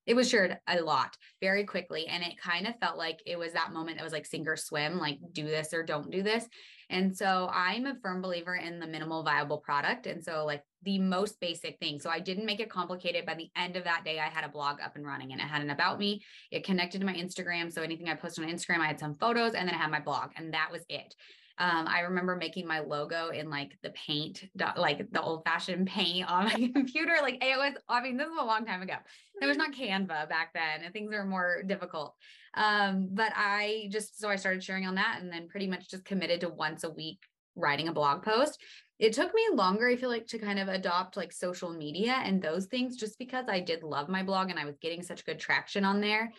It 0.07 0.15
was 0.15 0.29
shared 0.29 0.59
a 0.67 0.81
lot 0.81 1.17
very 1.41 1.65
quickly, 1.65 2.07
and 2.07 2.23
it 2.23 2.41
kind 2.41 2.67
of 2.67 2.79
felt 2.81 2.99
like 2.99 3.21
it 3.27 3.39
was 3.39 3.53
that 3.53 3.73
moment. 3.73 4.01
It 4.01 4.05
was 4.05 4.13
like 4.13 4.27
sink 4.27 4.49
or 4.49 4.57
swim, 4.57 4.99
like 4.99 5.19
do 5.33 5.45
this 5.45 5.73
or 5.73 5.83
don't 5.83 6.11
do 6.11 6.23
this. 6.23 6.47
And 6.91 7.17
so 7.17 7.49
I'm 7.53 7.87
a 7.87 7.95
firm 8.03 8.21
believer 8.21 8.55
in 8.55 8.79
the 8.79 8.87
minimal 8.87 9.23
viable 9.23 9.59
product. 9.59 10.07
And 10.07 10.23
so, 10.23 10.45
like, 10.45 10.63
the 10.83 10.99
most 10.99 11.41
basic 11.41 11.79
thing. 11.79 11.99
So 12.01 12.11
I 12.11 12.21
didn't 12.21 12.45
make 12.45 12.61
it 12.61 12.69
complicated. 12.69 13.25
By 13.25 13.35
the 13.35 13.49
end 13.57 13.77
of 13.77 13.85
that 13.85 14.05
day, 14.05 14.19
I 14.19 14.29
had 14.29 14.45
a 14.45 14.49
blog 14.49 14.81
up 14.81 14.97
and 14.97 15.07
running 15.07 15.33
and 15.33 15.41
it 15.41 15.45
had 15.45 15.63
an 15.63 15.71
about 15.71 15.99
me. 15.99 16.23
It 16.51 16.65
connected 16.65 16.99
to 17.01 17.07
my 17.07 17.15
Instagram. 17.15 17.73
So 17.73 17.83
anything 17.83 18.09
I 18.09 18.15
posted 18.15 18.45
on 18.45 18.51
Instagram, 18.51 18.81
I 18.81 18.89
had 18.89 19.01
some 19.01 19.15
photos 19.15 19.55
and 19.55 19.67
then 19.67 19.75
I 19.75 19.79
had 19.79 19.91
my 19.91 20.01
blog, 20.01 20.33
and 20.37 20.53
that 20.53 20.71
was 20.71 20.83
it. 20.89 21.15
Um, 21.59 21.87
I 21.87 22.01
remember 22.01 22.37
making 22.37 22.67
my 22.67 22.81
logo 22.81 23.29
in 23.29 23.51
like 23.51 23.77
the 23.83 23.91
paint, 23.91 24.45
like 24.77 25.11
the 25.13 25.23
old 25.23 25.45
fashioned 25.45 25.87
paint 25.87 26.31
on 26.31 26.47
my 26.47 26.71
computer. 26.75 27.17
Like 27.21 27.43
it 27.43 27.57
was, 27.57 27.75
I 27.89 28.03
mean, 28.03 28.17
this 28.17 28.29
was 28.29 28.39
a 28.41 28.47
long 28.47 28.65
time 28.65 28.83
ago. 28.83 28.95
It 29.41 29.47
was 29.47 29.57
not 29.57 29.73
Canva 29.73 30.29
back 30.29 30.53
then, 30.55 30.85
and 30.85 30.93
things 30.93 31.13
are 31.13 31.25
more 31.25 31.63
difficult. 31.63 32.15
Um, 32.55 33.09
but 33.13 33.33
I 33.35 33.89
just, 33.91 34.21
so 34.21 34.29
I 34.29 34.37
started 34.37 34.63
sharing 34.63 34.87
on 34.87 34.97
that 34.97 35.19
and 35.21 35.33
then 35.33 35.49
pretty 35.49 35.67
much 35.67 35.91
just 35.91 36.05
committed 36.05 36.41
to 36.43 36.49
once 36.49 36.85
a 36.85 36.91
week 36.91 37.19
writing 37.55 37.89
a 37.89 37.93
blog 37.93 38.23
post 38.23 38.59
it 38.99 39.13
took 39.13 39.35
me 39.35 39.43
longer 39.53 39.89
i 39.89 39.97
feel 39.97 40.09
like 40.09 40.27
to 40.27 40.39
kind 40.39 40.59
of 40.59 40.69
adopt 40.69 41.17
like 41.17 41.33
social 41.33 41.71
media 41.71 42.21
and 42.25 42.41
those 42.41 42.67
things 42.67 42.97
just 42.97 43.19
because 43.19 43.45
i 43.49 43.61
did 43.61 43.83
love 43.83 44.09
my 44.09 44.23
blog 44.23 44.49
and 44.49 44.59
i 44.59 44.65
was 44.65 44.79
getting 44.79 45.03
such 45.03 45.27
good 45.27 45.39
traction 45.39 45.85
on 45.85 46.01
there 46.01 46.33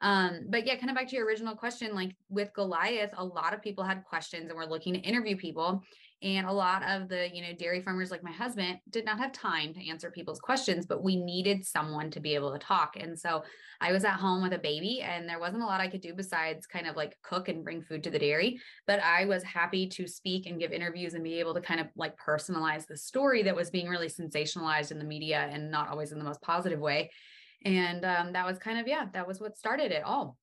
um, 0.00 0.46
but 0.48 0.66
yeah 0.66 0.76
kind 0.76 0.90
of 0.90 0.96
back 0.96 1.08
to 1.08 1.16
your 1.16 1.26
original 1.26 1.54
question 1.54 1.94
like 1.94 2.14
with 2.28 2.52
goliath 2.54 3.12
a 3.16 3.24
lot 3.24 3.54
of 3.54 3.62
people 3.62 3.84
had 3.84 4.04
questions 4.04 4.48
and 4.48 4.56
were 4.56 4.66
looking 4.66 4.94
to 4.94 5.00
interview 5.00 5.36
people 5.36 5.82
and 6.22 6.46
a 6.46 6.52
lot 6.52 6.82
of 6.82 7.08
the, 7.08 7.34
you 7.34 7.40
know, 7.40 7.54
dairy 7.54 7.80
farmers 7.80 8.10
like 8.10 8.22
my 8.22 8.30
husband 8.30 8.78
did 8.90 9.06
not 9.06 9.18
have 9.18 9.32
time 9.32 9.72
to 9.72 9.88
answer 9.88 10.10
people's 10.10 10.38
questions, 10.38 10.84
but 10.84 11.02
we 11.02 11.16
needed 11.16 11.64
someone 11.64 12.10
to 12.10 12.20
be 12.20 12.34
able 12.34 12.52
to 12.52 12.58
talk. 12.58 12.96
And 13.00 13.18
so 13.18 13.42
I 13.80 13.92
was 13.92 14.04
at 14.04 14.20
home 14.20 14.42
with 14.42 14.52
a 14.52 14.58
baby 14.58 15.00
and 15.00 15.26
there 15.26 15.40
wasn't 15.40 15.62
a 15.62 15.66
lot 15.66 15.80
I 15.80 15.88
could 15.88 16.02
do 16.02 16.12
besides 16.12 16.66
kind 16.66 16.86
of 16.86 16.94
like 16.94 17.16
cook 17.22 17.48
and 17.48 17.64
bring 17.64 17.80
food 17.80 18.04
to 18.04 18.10
the 18.10 18.18
dairy. 18.18 18.60
But 18.86 19.00
I 19.00 19.24
was 19.24 19.42
happy 19.42 19.88
to 19.88 20.06
speak 20.06 20.44
and 20.44 20.60
give 20.60 20.72
interviews 20.72 21.14
and 21.14 21.24
be 21.24 21.40
able 21.40 21.54
to 21.54 21.62
kind 21.62 21.80
of 21.80 21.86
like 21.96 22.18
personalize 22.18 22.86
the 22.86 22.98
story 22.98 23.42
that 23.44 23.56
was 23.56 23.70
being 23.70 23.88
really 23.88 24.08
sensationalized 24.08 24.90
in 24.90 24.98
the 24.98 25.04
media 25.04 25.48
and 25.50 25.70
not 25.70 25.88
always 25.88 26.12
in 26.12 26.18
the 26.18 26.24
most 26.24 26.42
positive 26.42 26.80
way. 26.80 27.10
And 27.64 28.04
um, 28.04 28.32
that 28.32 28.46
was 28.46 28.58
kind 28.58 28.78
of, 28.78 28.86
yeah, 28.88 29.06
that 29.12 29.26
was 29.26 29.40
what 29.40 29.56
started 29.56 29.92
it 29.92 30.02
all. 30.04 30.36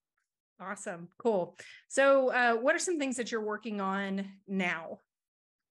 Awesome. 0.60 1.08
Cool. 1.18 1.56
So, 1.88 2.32
uh, 2.32 2.56
what 2.56 2.76
are 2.76 2.80
some 2.80 2.98
things 2.98 3.16
that 3.18 3.32
you're 3.32 3.46
working 3.46 3.80
on 3.80 4.28
now? 4.48 5.00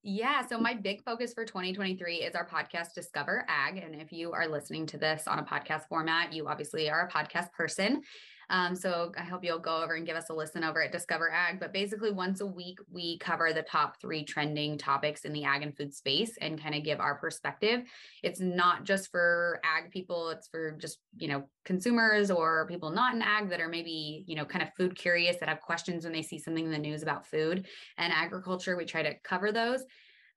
Yeah. 0.09 0.47
So 0.47 0.57
my 0.61 0.73
big 0.73 1.03
focus 1.03 1.35
for 1.35 1.45
2023 1.45 2.19
is 2.19 2.37
our 2.37 2.47
podcast, 2.47 2.95
Discover 2.95 3.45
Ag. 3.49 3.79
And 3.79 4.01
if 4.01 4.13
you 4.13 4.31
are 4.31 4.47
listening 4.47 4.87
to 4.87 4.99
this 4.99 5.27
on 5.27 5.41
a 5.41 5.43
podcast 5.43 5.89
format, 5.89 6.33
you 6.33 6.47
obviously 6.47 6.89
are 6.89 7.09
a 7.09 7.11
podcast 7.11 7.51
person. 7.53 8.03
Um, 8.49 8.77
so 8.77 9.13
I 9.19 9.23
hope 9.23 9.43
you'll 9.43 9.59
go 9.59 9.83
over 9.83 9.95
and 9.95 10.07
give 10.07 10.17
us 10.17 10.31
a 10.31 10.35
listen 10.35 10.63
over 10.63 10.83
at 10.83 10.93
Discover 10.93 11.33
Ag. 11.33 11.59
But 11.59 11.73
basically, 11.73 12.13
once 12.13 12.41
a 12.41 12.47
week, 12.47 12.79
we 12.91 13.19
cover 13.19 13.53
the 13.53 13.63
top 13.63 14.01
three 14.01 14.25
trending 14.25 14.79
topics 14.79 15.25
in 15.25 15.33
the 15.33 15.45
ag 15.45 15.63
and 15.63 15.77
food 15.77 15.93
space 15.93 16.37
and 16.41 16.63
kind 16.63 16.75
of 16.75 16.85
give 16.85 17.01
our 17.01 17.17
perspective. 17.17 17.83
It's 18.23 18.41
not 18.41 18.85
just 18.85 19.11
for 19.11 19.61
ag 19.65 19.91
people, 19.91 20.31
it's 20.31 20.49
for 20.49 20.73
just, 20.73 20.99
you 21.17 21.29
know, 21.29 21.49
consumers 21.65 22.31
or 22.31 22.67
people 22.69 22.91
not 22.91 23.15
in 23.15 23.23
ag 23.23 23.49
that 23.51 23.61
are 23.61 23.69
maybe, 23.69 24.25
you 24.29 24.37
know, 24.37 24.45
kind 24.45 24.63
of 24.63 24.73
food 24.77 24.95
curious 24.95 25.37
that 25.41 25.49
have 25.49 25.61
questions 25.61 26.05
when 26.05 26.13
they 26.13 26.23
see 26.23 26.39
something 26.39 26.65
in 26.65 26.71
the 26.71 26.79
news 26.79 27.03
about 27.03 27.27
food 27.27 27.67
and 27.99 28.13
agriculture. 28.13 28.77
We 28.77 28.85
try 28.85 29.03
to 29.03 29.15
cover 29.25 29.51
those. 29.51 29.85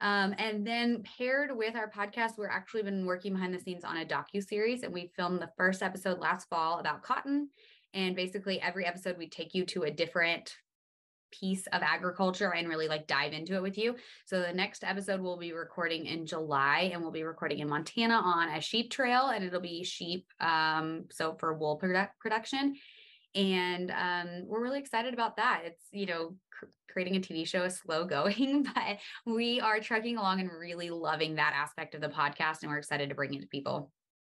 Um, 0.01 0.33
and 0.37 0.65
then 0.65 1.03
paired 1.17 1.55
with 1.55 1.75
our 1.75 1.91
podcast, 1.91 2.37
we're 2.37 2.47
actually 2.47 2.83
been 2.83 3.05
working 3.05 3.33
behind 3.33 3.53
the 3.53 3.59
scenes 3.59 3.83
on 3.83 3.97
a 3.97 4.05
docu 4.05 4.41
series, 4.41 4.83
and 4.83 4.93
we 4.93 5.11
filmed 5.15 5.41
the 5.41 5.51
first 5.57 5.83
episode 5.83 6.19
last 6.19 6.47
fall 6.49 6.79
about 6.79 7.03
cotton. 7.03 7.49
And 7.93 8.15
basically, 8.15 8.61
every 8.61 8.85
episode 8.85 9.17
we 9.17 9.29
take 9.29 9.53
you 9.53 9.65
to 9.67 9.83
a 9.83 9.91
different 9.91 10.55
piece 11.31 11.67
of 11.67 11.83
agriculture 11.83 12.53
and 12.53 12.67
really 12.67 12.87
like 12.87 13.05
dive 13.05 13.33
into 13.33 13.55
it 13.55 13.61
with 13.61 13.77
you. 13.77 13.95
So 14.25 14.41
the 14.41 14.53
next 14.53 14.83
episode 14.83 15.21
we'll 15.21 15.37
be 15.37 15.53
recording 15.53 16.07
in 16.07 16.25
July 16.25 16.89
and 16.91 17.01
we'll 17.03 17.11
be 17.11 17.23
recording 17.23 17.59
in 17.59 17.69
Montana 17.69 18.15
on 18.15 18.49
a 18.49 18.61
sheep 18.61 18.89
trail 18.89 19.27
and 19.27 19.43
it'll 19.43 19.61
be 19.61 19.83
sheep 19.83 20.25
um 20.39 21.05
so 21.11 21.35
for 21.39 21.53
wool 21.53 21.79
produ- 21.79 22.09
production 22.19 22.75
and 23.35 23.91
um, 23.91 24.47
we're 24.47 24.61
really 24.61 24.79
excited 24.79 25.13
about 25.13 25.37
that. 25.37 25.61
It's 25.65 25.83
you 25.91 26.05
know 26.05 26.35
cr- 26.51 26.65
creating 26.91 27.15
a 27.15 27.19
TV 27.19 27.47
show 27.47 27.63
is 27.63 27.77
slow 27.77 28.05
going, 28.05 28.63
but 28.75 28.97
we 29.25 29.59
are 29.59 29.79
trucking 29.79 30.17
along 30.17 30.39
and 30.39 30.49
really 30.51 30.89
loving 30.89 31.35
that 31.35 31.53
aspect 31.55 31.95
of 31.95 32.01
the 32.01 32.09
podcast, 32.09 32.61
and 32.61 32.71
we're 32.71 32.77
excited 32.77 33.09
to 33.09 33.15
bring 33.15 33.33
it 33.33 33.41
to 33.41 33.47
people. 33.47 33.91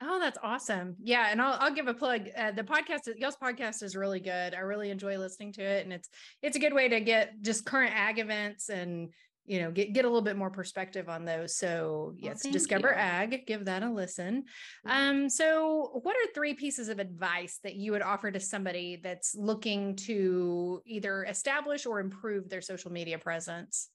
Oh, 0.07 0.19
that's 0.21 0.39
awesome. 0.43 0.97
Yeah. 1.03 1.29
And 1.31 1.41
I'll, 1.41 1.57
I'll 1.59 1.75
give 1.75 1.89
a 1.89 1.95
plug. 1.95 2.29
Uh, 2.37 2.51
the 2.53 2.63
podcast, 2.63 3.09
y'all's 3.17 3.37
podcast 3.37 3.83
is 3.83 3.97
really 3.97 4.21
good. 4.21 4.55
I 4.55 4.61
really 4.61 4.91
enjoy 4.91 5.17
listening 5.17 5.53
to 5.55 5.63
it. 5.63 5.85
And 5.85 5.93
it's, 5.93 6.11
it's 6.43 6.57
a 6.57 6.61
good 6.61 6.75
way 6.75 6.89
to 6.89 7.01
get 7.01 7.41
just 7.41 7.65
current 7.65 7.95
ag 7.95 8.19
events 8.19 8.69
and 8.69 9.11
you 9.47 9.61
know 9.61 9.71
get 9.71 9.93
get 9.93 10.05
a 10.05 10.09
little 10.09 10.23
bit 10.23 10.37
more 10.37 10.51
perspective 10.51 11.09
on 11.09 11.25
those 11.25 11.57
so 11.57 12.15
yes 12.17 12.43
well, 12.45 12.53
discover 12.53 12.89
you. 12.89 12.95
ag 12.95 13.47
give 13.47 13.67
that 13.67 13.83
a 13.83 13.91
listen 13.91 14.45
um 14.87 15.29
so 15.29 16.01
what 16.03 16.17
are 16.17 16.33
three 16.35 16.55
pieces 16.55 16.89
of 16.89 16.99
advice 16.99 17.61
that 17.63 17.75
you 17.75 17.93
would 17.93 18.01
offer 18.03 18.31
to 18.31 18.41
somebody 18.41 19.01
that's 19.03 19.35
looking 19.35 19.97
to 19.97 20.81
either 20.87 21.25
establish 21.25 21.85
or 21.85 22.01
improve 22.01 22.49
their 22.49 22.63
social 22.63 22.91
media 22.91 23.19
presence 23.19 23.91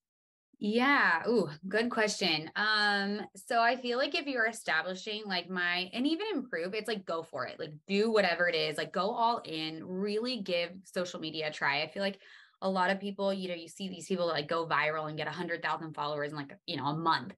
yeah. 0.59 1.21
Ooh, 1.27 1.49
good 1.69 1.89
question. 1.89 2.51
Um, 2.57 3.21
so 3.35 3.61
I 3.61 3.77
feel 3.77 3.97
like 3.97 4.13
if 4.13 4.27
you're 4.27 4.47
establishing 4.47 5.23
like 5.25 5.49
my 5.49 5.89
and 5.93 6.05
even 6.05 6.27
improve, 6.33 6.73
it's 6.73 6.89
like 6.89 7.05
go 7.05 7.23
for 7.23 7.47
it. 7.47 7.57
Like 7.57 7.71
do 7.87 8.11
whatever 8.11 8.47
it 8.49 8.55
is, 8.55 8.77
like 8.77 8.91
go 8.91 9.09
all 9.09 9.41
in, 9.45 9.81
really 9.85 10.41
give 10.41 10.71
social 10.83 11.21
media 11.21 11.47
a 11.47 11.51
try. 11.51 11.81
I 11.81 11.87
feel 11.87 12.03
like 12.03 12.19
a 12.61 12.69
lot 12.69 12.91
of 12.91 12.99
people, 12.99 13.33
you 13.33 13.47
know, 13.47 13.55
you 13.55 13.69
see 13.69 13.87
these 13.87 14.07
people 14.07 14.27
that 14.27 14.33
like 14.33 14.49
go 14.49 14.67
viral 14.67 15.07
and 15.07 15.17
get 15.17 15.27
a 15.27 15.31
hundred 15.31 15.63
thousand 15.63 15.93
followers 15.93 16.31
in 16.31 16.37
like, 16.37 16.53
you 16.67 16.75
know, 16.75 16.87
a 16.87 16.97
month. 16.97 17.33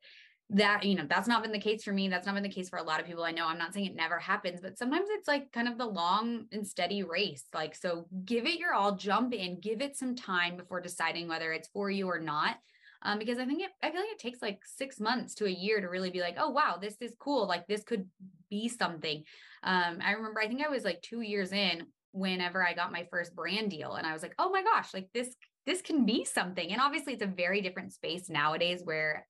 That, 0.54 0.84
you 0.84 0.96
know, 0.96 1.06
that's 1.08 1.30
not 1.30 1.44
been 1.44 1.54
the 1.54 1.60
case 1.60 1.84
for 1.84 1.94
me. 1.94 2.10
That's 2.10 2.26
not 2.26 2.34
been 2.34 2.44
the 2.44 2.50
case 2.50 2.70
for 2.70 2.80
a 2.80 2.84
lot 2.84 3.00
of 3.00 3.06
people 3.06 3.24
I 3.24 3.32
know. 3.32 3.48
I'm 3.48 3.60
not 3.60 3.74
saying 3.74 3.86
it 3.86 3.96
never 3.96 4.18
happens, 4.18 4.60
but 4.62 4.78
sometimes 4.78 5.08
it's 5.12 5.28
like 5.28 5.52
kind 5.52 5.68
of 5.68 5.78
the 5.78 5.86
long 5.86 6.48
and 6.52 6.68
steady 6.68 7.04
race. 7.04 7.46
Like, 7.54 7.76
so 7.76 8.08
give 8.26 8.46
it 8.46 8.60
your 8.60 8.74
all, 8.74 8.96
jump 8.96 9.34
in, 9.34 9.62
give 9.62 9.80
it 9.80 9.96
some 9.96 10.16
time 10.16 10.58
before 10.58 10.82
deciding 10.82 11.30
whether 11.30 11.54
it's 11.54 11.70
for 11.70 11.90
you 11.90 12.08
or 12.08 12.20
not. 12.20 12.58
Um, 13.04 13.20
because 13.20 13.40
I 13.40 13.46
think 13.46 13.62
it, 13.62 13.72
I 13.82 13.92
feel 13.92 14.02
like 14.02 14.12
it 14.12 14.20
takes 14.20 14.42
like 14.42 14.60
six 14.66 15.00
months 15.00 15.36
to 15.36 15.46
a 15.46 15.50
year 15.50 15.82
to 15.82 15.88
really 15.88 16.12
be 16.12 16.22
like, 16.22 16.36
oh 16.38 16.50
wow, 16.50 16.78
this 16.80 16.96
is 17.02 17.16
cool. 17.20 17.48
Like 17.48 17.68
this 17.68 17.84
could 17.84 18.08
be 18.50 18.68
something. 18.68 19.24
Um, 19.64 20.00
I 20.04 20.12
remember 20.12 20.40
I 20.40 20.48
think 20.48 20.64
I 20.66 20.70
was 20.70 20.84
like 20.84 21.02
two 21.02 21.22
years 21.22 21.52
in 21.52 21.88
whenever 22.12 22.66
I 22.66 22.74
got 22.74 22.92
my 22.92 23.08
first 23.10 23.36
brand 23.36 23.72
deal. 23.72 23.94
And 23.94 24.06
I 24.06 24.14
was 24.14 24.22
like, 24.22 24.36
oh 24.38 24.52
my 24.52 24.64
gosh, 24.64 24.94
like 24.94 25.10
this, 25.14 25.36
this 25.66 25.82
can 25.82 26.06
be 26.06 26.26
something. 26.26 26.72
And 26.72 26.82
obviously 26.82 27.14
it's 27.14 27.24
a 27.24 27.28
very 27.28 27.62
different 27.62 27.94
space 27.94 28.30
nowadays 28.30 28.82
where 28.84 29.26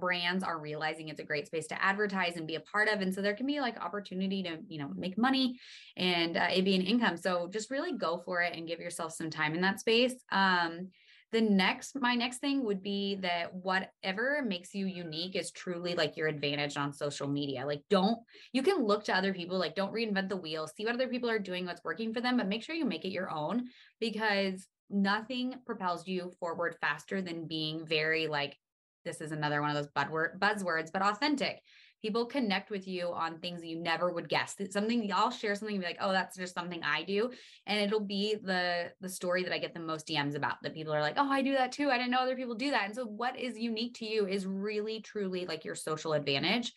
brands 0.00 0.42
are 0.42 0.58
realizing 0.58 1.08
it's 1.08 1.20
a 1.20 1.24
great 1.24 1.46
space 1.46 1.66
to 1.68 1.84
advertise 1.84 2.36
and 2.36 2.46
be 2.46 2.54
a 2.54 2.60
part 2.60 2.88
of. 2.88 3.00
And 3.00 3.14
so 3.14 3.20
there 3.20 3.34
can 3.34 3.46
be 3.46 3.60
like 3.60 3.78
opportunity 3.78 4.42
to, 4.44 4.58
you 4.66 4.78
know, 4.78 4.90
make 4.96 5.18
money 5.18 5.58
and 5.96 6.36
uh, 6.36 6.48
it 6.52 6.64
be 6.64 6.74
an 6.74 6.82
income. 6.82 7.16
So 7.16 7.48
just 7.52 7.70
really 7.70 7.92
go 7.92 8.18
for 8.24 8.40
it 8.40 8.56
and 8.56 8.66
give 8.66 8.80
yourself 8.80 9.12
some 9.12 9.30
time 9.30 9.54
in 9.54 9.60
that 9.60 9.80
space. 9.80 10.14
Um, 10.32 10.88
the 11.34 11.40
next 11.40 12.00
my 12.00 12.14
next 12.14 12.38
thing 12.38 12.64
would 12.64 12.80
be 12.80 13.16
that 13.16 13.52
whatever 13.52 14.40
makes 14.46 14.72
you 14.72 14.86
unique 14.86 15.34
is 15.34 15.50
truly 15.50 15.96
like 15.96 16.16
your 16.16 16.28
advantage 16.28 16.76
on 16.76 16.92
social 16.92 17.26
media. 17.26 17.66
Like 17.66 17.82
don't 17.90 18.18
you 18.52 18.62
can 18.62 18.84
look 18.84 19.02
to 19.06 19.16
other 19.16 19.34
people 19.34 19.58
like 19.58 19.74
don't 19.74 19.92
reinvent 19.92 20.28
the 20.28 20.36
wheel 20.36 20.68
see 20.68 20.84
what 20.84 20.94
other 20.94 21.08
people 21.08 21.28
are 21.28 21.40
doing 21.40 21.66
what's 21.66 21.82
working 21.82 22.14
for 22.14 22.20
them 22.20 22.36
but 22.36 22.46
make 22.46 22.62
sure 22.62 22.76
you 22.76 22.84
make 22.84 23.04
it 23.04 23.10
your 23.10 23.32
own 23.32 23.64
because 23.98 24.68
nothing 24.88 25.56
propels 25.66 26.06
you 26.06 26.30
forward 26.38 26.76
faster 26.80 27.20
than 27.20 27.48
being 27.48 27.84
very 27.84 28.28
like 28.28 28.56
this 29.04 29.20
is 29.20 29.32
another 29.32 29.60
one 29.60 29.74
of 29.74 29.76
those 29.76 29.90
buzzwords 30.38 30.92
but 30.92 31.02
authentic 31.02 31.60
people 32.04 32.26
connect 32.26 32.68
with 32.68 32.86
you 32.86 33.06
on 33.14 33.38
things 33.38 33.64
you 33.64 33.80
never 33.80 34.12
would 34.12 34.28
guess. 34.28 34.56
Something 34.68 35.04
y'all 35.04 35.30
share 35.30 35.54
something 35.54 35.76
and 35.76 35.82
be 35.82 35.88
like 35.88 35.96
oh 36.02 36.12
that's 36.12 36.36
just 36.36 36.52
something 36.52 36.82
i 36.84 37.02
do. 37.02 37.30
And 37.66 37.80
it'll 37.80 38.04
be 38.04 38.36
the 38.44 38.92
the 39.00 39.08
story 39.08 39.42
that 39.42 39.54
i 39.54 39.58
get 39.58 39.72
the 39.72 39.80
most 39.80 40.06
dms 40.06 40.36
about 40.36 40.62
that 40.62 40.74
people 40.74 40.92
are 40.92 41.00
like 41.00 41.14
oh 41.16 41.30
i 41.30 41.40
do 41.40 41.54
that 41.54 41.72
too. 41.72 41.88
I 41.90 41.96
didn't 41.96 42.10
know 42.10 42.18
other 42.18 42.36
people 42.36 42.56
do 42.56 42.70
that. 42.72 42.84
And 42.84 42.94
so 42.94 43.06
what 43.06 43.40
is 43.40 43.56
unique 43.56 43.94
to 44.00 44.04
you 44.04 44.26
is 44.26 44.46
really 44.46 45.00
truly 45.00 45.46
like 45.46 45.64
your 45.64 45.74
social 45.74 46.12
advantage 46.12 46.74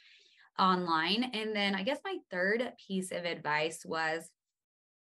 online. 0.57 1.29
And 1.33 1.53
then 1.53 1.75
i 1.75 1.83
guess 1.83 1.99
my 2.05 2.15
third 2.31 2.71
piece 2.87 3.11
of 3.11 3.25
advice 3.25 3.81
was 3.85 4.29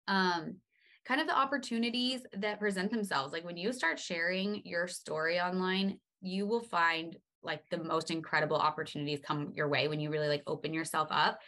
um 0.09 0.57
kind 1.05 1.21
of 1.21 1.27
the 1.27 1.39
opportunities 1.39 2.23
that 2.39 2.59
present 2.59 2.91
themselves. 2.91 3.35
Like 3.35 3.45
when 3.45 3.59
you 3.59 3.71
start 3.75 4.01
sharing 4.01 4.63
your 4.65 4.89
story 4.89 5.39
online 5.39 5.99
you 6.23 6.47
will 6.47 6.63
find 6.63 7.17
like 7.47 7.63
the 7.71 7.79
most 7.79 8.11
incredible 8.11 8.57
opportunities 8.57 9.21
come 9.25 9.53
your 9.55 9.69
way 9.69 9.89
when 9.89 10.01
you 10.01 10.11
really 10.11 10.29
like 10.29 10.43
open 10.47 10.75
yourself 10.75 11.09
up. 11.11 11.39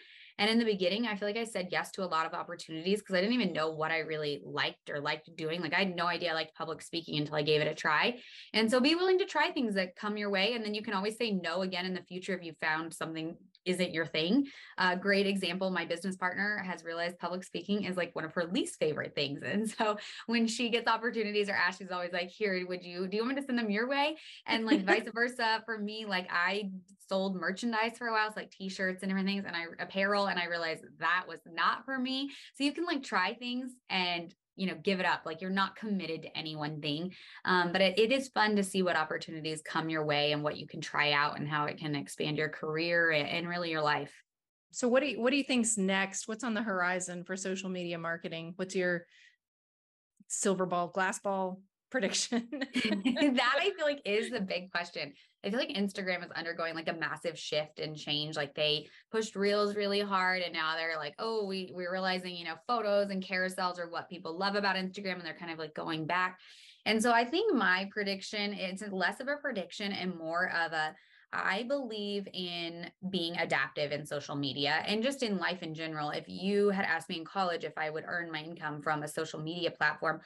And 0.41 0.49
in 0.49 0.59
the 0.59 0.65
beginning, 0.65 1.07
I 1.07 1.17
feel 1.17 1.27
like 1.27 1.37
I 1.37 1.43
said 1.43 1.69
yes 1.73 1.91
to 1.93 2.05
a 2.05 2.07
lot 2.07 2.25
of 2.25 2.33
opportunities 2.33 3.01
because 3.01 3.17
I 3.17 3.21
didn't 3.21 3.35
even 3.35 3.53
know 3.53 3.71
what 3.71 3.91
I 3.91 3.99
really 3.99 4.41
liked 4.45 4.89
or 4.89 5.01
liked 5.01 5.35
doing. 5.37 5.61
Like 5.61 5.75
I 5.75 5.81
had 5.81 5.97
no 5.97 6.07
idea 6.07 6.31
I 6.31 6.35
liked 6.35 6.55
public 6.55 6.81
speaking 6.81 7.19
until 7.19 7.35
I 7.35 7.43
gave 7.43 7.61
it 7.61 7.67
a 7.67 7.75
try. 7.75 8.19
And 8.55 8.71
so 8.71 8.81
be 8.81 8.95
willing 8.95 9.19
to 9.19 9.25
try 9.25 9.51
things 9.51 9.75
that 9.75 9.97
come 9.97 10.17
your 10.17 10.31
way. 10.31 10.55
And 10.55 10.65
then 10.65 10.75
you 10.75 10.83
can 10.83 10.95
always 10.95 11.17
say 11.17 11.33
no 11.33 11.63
again 11.63 11.87
in 11.87 11.95
the 11.95 12.03
future 12.03 12.37
if 12.37 12.45
you 12.45 12.53
found 12.61 12.95
something 12.95 13.37
isn't 13.65 13.93
your 13.93 14.07
thing. 14.07 14.47
A 14.79 14.83
uh, 14.83 14.95
great 14.95 15.27
example, 15.27 15.71
my 15.71 15.85
business 15.85 16.17
partner 16.17 16.63
has 16.65 16.85
realized 16.85 17.19
public 17.19 17.45
speaking 17.45 17.85
is 17.85 17.97
like 17.97 18.15
one 18.15 18.25
of 18.25 18.33
her 18.33 18.47
least 18.47 18.79
favorite 18.79 19.15
things. 19.15 19.41
And 19.43 19.69
so 19.69 19.97
when 20.27 20.47
she 20.47 20.71
gets 20.71 20.89
opportunities 20.89 21.49
or 21.49 21.53
asks, 21.53 21.79
she's 21.79 21.91
always 21.91 22.13
like, 22.13 22.29
here, 22.29 22.65
would 22.67 22.85
you, 22.85 23.07
do 23.07 23.17
you 23.17 23.23
want 23.23 23.35
me 23.35 23.41
to 23.41 23.47
send 23.47 23.59
them 23.59 23.71
your 23.71 23.89
way? 23.89 24.17
And 24.47 24.65
like 24.65 24.85
vice 24.85 25.09
versa 25.15 25.63
for 25.65 25.79
me, 25.79 26.07
like 26.07 26.29
I 26.31 26.71
sold 27.09 27.37
merchandise 27.37 27.97
for 27.97 28.09
a 28.09 28.13
while, 28.13 28.29
so 28.29 28.41
like 28.41 28.51
t-shirts 28.51 29.03
and 29.03 29.11
everything 29.11 29.39
and 29.39 29.57
I 29.57 29.65
apparel. 29.79 30.27
And 30.27 30.39
I 30.39 30.47
realized 30.47 30.85
that 30.99 31.25
was 31.29 31.41
not 31.47 31.85
for 31.85 31.99
me. 31.99 32.31
So 32.55 32.65
you 32.65 32.73
can 32.73 32.85
like 32.85 33.03
try 33.03 33.35
things 33.35 33.73
and 33.91 34.35
you 34.59 34.67
know 34.67 34.77
give 34.83 35.01
it 35.01 35.07
up. 35.07 35.23
Like 35.25 35.41
you're 35.41 35.51
not 35.51 35.77
committed 35.77 36.23
to 36.23 36.37
any 36.37 36.57
one 36.57 36.81
thing 36.81 37.13
um, 37.45 37.73
but 37.73 37.81
it, 37.81 37.99
it 37.99 38.13
is 38.13 38.29
fun 38.29 38.57
to 38.57 38.63
see 38.63 38.83
what 38.83 38.97
opportunities 38.97 39.63
come 39.63 39.89
your 39.89 40.05
way 40.05 40.33
and 40.33 40.43
what 40.43 40.59
you 40.59 40.67
can 40.67 40.81
try 40.81 41.13
out 41.13 41.39
and 41.39 41.49
how 41.49 41.65
it 41.65 41.79
can 41.79 41.95
expand 41.95 42.37
your 42.37 42.49
career 42.49 43.11
and 43.11 43.49
really 43.49 43.71
your 43.71 43.83
life. 43.83 44.13
So 44.71 44.89
what 44.89 45.01
do 45.01 45.09
you 45.09 45.21
what 45.21 45.31
do 45.31 45.37
you 45.37 45.45
think's 45.45 45.79
next? 45.79 46.29
What's 46.29 46.45
on 46.45 46.55
the 46.55 46.63
horizon 46.63 47.25
for 47.25 47.37
social 47.37 47.71
media 47.71 47.99
marketing? 47.99 48.53
What's 48.57 48.75
your 48.75 49.07
silver 50.29 50.67
ball 50.67 50.89
glass 50.89 51.19
ball 51.19 51.63
prediction? 51.91 52.49
That 52.75 53.55
i 53.59 53.71
feel 53.77 53.87
like 53.87 54.03
is 54.05 54.31
the 54.31 54.41
big 54.41 54.71
question 54.71 55.15
I 55.45 55.51
feel 55.51 55.59
like 55.59 55.69
Instagram 55.69 56.25
is 56.25 56.31
undergoing 56.33 56.75
like 56.75 56.89
a 56.89 56.95
massive 56.95 57.39
shift 57.39 57.79
and 57.79 57.97
change. 57.97 58.37
Like 58.37 58.55
they 58.55 58.89
pushed 59.13 59.37
reels 59.37 59.77
really 59.77 60.01
hard 60.01 60.43
and 60.43 60.53
now 60.53 60.75
they're 60.77 60.97
like, 60.97 61.15
oh, 61.19 61.47
we 61.47 61.71
we're 61.73 61.93
realizing, 61.93 62.35
you 62.35 62.45
know, 62.45 62.57
photos 62.67 63.11
and 63.11 63.23
carousels 63.23 63.79
are 63.79 63.89
what 63.89 64.09
people 64.09 64.37
love 64.37 64.57
about 64.57 64.77
Instagram 64.77 65.15
and 65.15 65.25
they're 65.25 65.39
kind 65.39 65.53
of 65.53 65.59
like 65.59 65.75
going 65.75 66.07
back. 66.07 66.41
And 66.87 67.01
so 67.01 67.13
I 67.13 67.25
think 67.25 67.55
my 67.55 67.89
prediction 67.93 68.53
it's 68.53 68.83
less 68.91 69.21
of 69.21 69.29
a 69.29 69.37
prediction 69.37 69.93
and 69.93 70.17
more 70.17 70.51
of 70.51 70.73
a 70.73 70.95
I 71.33 71.65
believe 71.65 72.27
in 72.33 72.91
being 73.11 73.37
adaptive 73.37 73.93
in 73.93 74.07
social 74.07 74.35
media 74.35 74.83
and 74.87 75.03
just 75.03 75.23
in 75.23 75.39
life 75.39 75.63
in 75.63 75.75
general. 75.75 76.11
If 76.11 76.25
you 76.27 76.71
had 76.71 76.87
asked 76.87 77.11
me 77.11 77.19
in 77.19 77.25
college 77.25 77.65
if 77.65 77.77
I 77.77 77.91
would 77.91 78.05
earn 78.07 78.33
my 78.33 78.41
income 78.41 78.81
from 78.81 79.03
a 79.03 79.09
social 79.09 79.39
media 79.39 79.71
platform, 79.71 80.21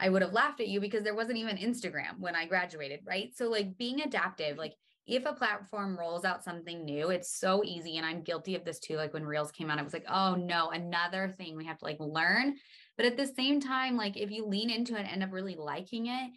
I 0.00 0.08
would 0.08 0.22
have 0.22 0.32
laughed 0.32 0.60
at 0.60 0.68
you 0.68 0.80
because 0.80 1.02
there 1.02 1.14
wasn't 1.14 1.38
even 1.38 1.56
Instagram 1.56 2.18
when 2.18 2.36
I 2.36 2.46
graduated, 2.46 3.00
right? 3.06 3.30
So, 3.34 3.48
like 3.50 3.76
being 3.76 4.00
adaptive, 4.00 4.56
like 4.56 4.74
if 5.06 5.24
a 5.24 5.32
platform 5.32 5.98
rolls 5.98 6.24
out 6.24 6.44
something 6.44 6.84
new, 6.84 7.08
it's 7.08 7.32
so 7.32 7.64
easy. 7.64 7.96
And 7.96 8.06
I'm 8.06 8.22
guilty 8.22 8.54
of 8.54 8.64
this 8.64 8.78
too. 8.78 8.96
Like 8.96 9.14
when 9.14 9.24
Reels 9.24 9.50
came 9.50 9.70
out, 9.70 9.78
I 9.78 9.82
was 9.82 9.94
like, 9.94 10.06
oh 10.08 10.34
no, 10.34 10.68
another 10.70 11.34
thing 11.38 11.56
we 11.56 11.64
have 11.64 11.78
to 11.78 11.84
like 11.84 11.96
learn. 11.98 12.56
But 12.96 13.06
at 13.06 13.16
the 13.16 13.26
same 13.26 13.60
time, 13.60 13.96
like 13.96 14.16
if 14.16 14.30
you 14.30 14.46
lean 14.46 14.70
into 14.70 14.94
it 14.94 15.00
and 15.00 15.08
end 15.08 15.22
up 15.22 15.32
really 15.32 15.56
liking 15.56 16.06
it, 16.06 16.30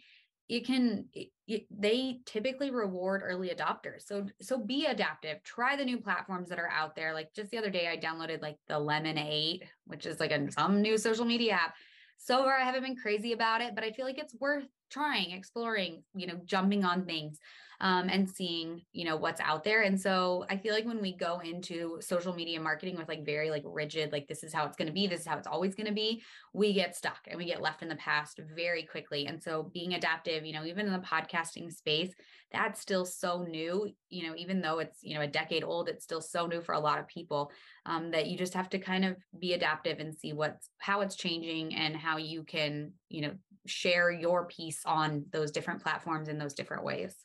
it 0.48 0.66
can 0.66 1.06
it, 1.14 1.66
they 1.70 2.20
typically 2.26 2.70
reward 2.70 3.22
early 3.24 3.48
adopters 3.48 4.02
so 4.04 4.26
so 4.40 4.58
be 4.58 4.86
adaptive 4.86 5.42
try 5.44 5.76
the 5.76 5.84
new 5.84 5.98
platforms 5.98 6.48
that 6.48 6.58
are 6.58 6.68
out 6.68 6.94
there 6.94 7.14
like 7.14 7.32
just 7.32 7.50
the 7.50 7.58
other 7.58 7.70
day 7.70 7.88
i 7.88 7.96
downloaded 7.96 8.42
like 8.42 8.56
the 8.68 8.74
lemon8 8.74 9.60
which 9.86 10.04
is 10.04 10.18
like 10.20 10.32
a 10.32 10.50
some 10.50 10.82
new 10.82 10.98
social 10.98 11.24
media 11.24 11.52
app 11.52 11.74
so 12.22 12.42
far 12.44 12.56
I 12.58 12.64
haven't 12.64 12.84
been 12.84 12.96
crazy 12.96 13.32
about 13.32 13.60
it, 13.60 13.74
but 13.74 13.84
I 13.84 13.92
feel 13.92 14.04
like 14.06 14.18
it's 14.18 14.34
worth 14.34 14.64
trying, 14.90 15.32
exploring, 15.32 16.04
you 16.14 16.26
know, 16.26 16.40
jumping 16.44 16.84
on 16.84 17.04
things 17.04 17.38
um, 17.82 18.08
and 18.08 18.30
seeing, 18.30 18.80
you 18.92 19.04
know, 19.04 19.16
what's 19.16 19.40
out 19.40 19.64
there. 19.64 19.82
And 19.82 20.00
so 20.00 20.46
I 20.48 20.56
feel 20.56 20.72
like 20.72 20.86
when 20.86 21.02
we 21.02 21.16
go 21.16 21.40
into 21.40 21.98
social 22.00 22.32
media 22.32 22.60
marketing 22.60 22.96
with 22.96 23.08
like 23.08 23.26
very 23.26 23.50
like 23.50 23.64
rigid, 23.66 24.12
like 24.12 24.28
this 24.28 24.44
is 24.44 24.54
how 24.54 24.64
it's 24.66 24.76
going 24.76 24.86
to 24.86 24.94
be, 24.94 25.08
this 25.08 25.22
is 25.22 25.26
how 25.26 25.36
it's 25.36 25.48
always 25.48 25.74
going 25.74 25.88
to 25.88 25.92
be, 25.92 26.22
we 26.54 26.72
get 26.72 26.94
stuck 26.94 27.18
and 27.26 27.36
we 27.36 27.44
get 27.44 27.60
left 27.60 27.82
in 27.82 27.88
the 27.88 27.96
past 27.96 28.38
very 28.54 28.84
quickly. 28.84 29.26
And 29.26 29.42
so 29.42 29.68
being 29.74 29.94
adaptive, 29.94 30.46
you 30.46 30.52
know, 30.52 30.64
even 30.64 30.86
in 30.86 30.92
the 30.92 31.00
podcasting 31.00 31.72
space, 31.72 32.14
that's 32.52 32.80
still 32.80 33.04
so 33.04 33.42
new, 33.42 33.90
you 34.10 34.28
know, 34.28 34.36
even 34.36 34.60
though 34.60 34.78
it's, 34.78 35.00
you 35.02 35.16
know, 35.16 35.22
a 35.22 35.26
decade 35.26 35.64
old, 35.64 35.88
it's 35.88 36.04
still 36.04 36.20
so 36.20 36.46
new 36.46 36.60
for 36.60 36.76
a 36.76 36.80
lot 36.80 37.00
of 37.00 37.08
people 37.08 37.50
um, 37.84 38.12
that 38.12 38.28
you 38.28 38.38
just 38.38 38.54
have 38.54 38.68
to 38.70 38.78
kind 38.78 39.04
of 39.04 39.16
be 39.40 39.54
adaptive 39.54 39.98
and 39.98 40.14
see 40.14 40.32
what's 40.32 40.68
how 40.78 41.00
it's 41.00 41.16
changing 41.16 41.74
and 41.74 41.96
how 41.96 42.16
you 42.16 42.44
can, 42.44 42.92
you 43.08 43.22
know, 43.22 43.32
share 43.66 44.12
your 44.12 44.46
piece 44.46 44.82
on 44.86 45.24
those 45.32 45.50
different 45.50 45.82
platforms 45.82 46.28
in 46.28 46.38
those 46.38 46.54
different 46.54 46.84
ways. 46.84 47.16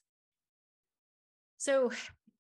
So, 1.58 1.92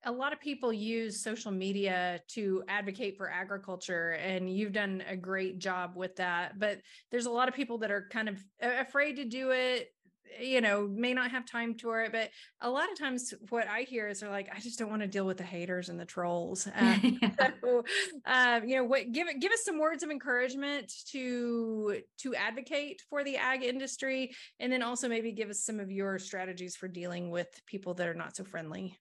a 0.05 0.11
lot 0.11 0.31
of 0.31 0.39
people 0.39 0.71
use 0.71 1.21
social 1.21 1.51
media 1.51 2.21
to 2.29 2.63
advocate 2.69 3.17
for 3.17 3.29
agriculture, 3.29 4.11
and 4.11 4.49
you've 4.49 4.71
done 4.71 5.03
a 5.09 5.17
great 5.17 5.59
job 5.59 5.93
with 5.95 6.15
that. 6.17 6.59
But 6.59 6.79
there's 7.11 7.25
a 7.25 7.31
lot 7.31 7.49
of 7.49 7.55
people 7.55 7.79
that 7.79 7.91
are 7.91 8.07
kind 8.11 8.29
of 8.29 8.41
afraid 8.61 9.15
to 9.17 9.25
do 9.25 9.51
it 9.51 9.91
you 10.39 10.61
know 10.61 10.87
may 10.87 11.13
not 11.13 11.31
have 11.31 11.45
time 11.45 11.73
for 11.73 12.03
it 12.03 12.11
but 12.11 12.29
a 12.61 12.69
lot 12.69 12.91
of 12.91 12.97
times 12.97 13.33
what 13.49 13.67
i 13.67 13.81
hear 13.81 14.07
is 14.07 14.19
they're 14.19 14.29
like 14.29 14.49
i 14.55 14.59
just 14.59 14.77
don't 14.77 14.89
want 14.89 15.01
to 15.01 15.07
deal 15.07 15.25
with 15.25 15.37
the 15.37 15.43
haters 15.43 15.89
and 15.89 15.99
the 15.99 16.05
trolls 16.05 16.67
um, 16.75 17.19
so 17.63 17.83
um, 18.25 18.67
you 18.67 18.75
know 18.75 18.83
what 18.83 19.11
give 19.11 19.27
give 19.39 19.51
us 19.51 19.63
some 19.63 19.79
words 19.79 20.03
of 20.03 20.09
encouragement 20.09 20.91
to 21.09 22.01
to 22.17 22.35
advocate 22.35 23.01
for 23.09 23.23
the 23.23 23.37
ag 23.37 23.63
industry 23.63 24.31
and 24.59 24.71
then 24.71 24.81
also 24.81 25.07
maybe 25.07 25.31
give 25.31 25.49
us 25.49 25.61
some 25.61 25.79
of 25.79 25.91
your 25.91 26.19
strategies 26.19 26.75
for 26.75 26.87
dealing 26.87 27.29
with 27.29 27.47
people 27.65 27.93
that 27.93 28.07
are 28.07 28.13
not 28.13 28.35
so 28.35 28.43
friendly 28.43 28.97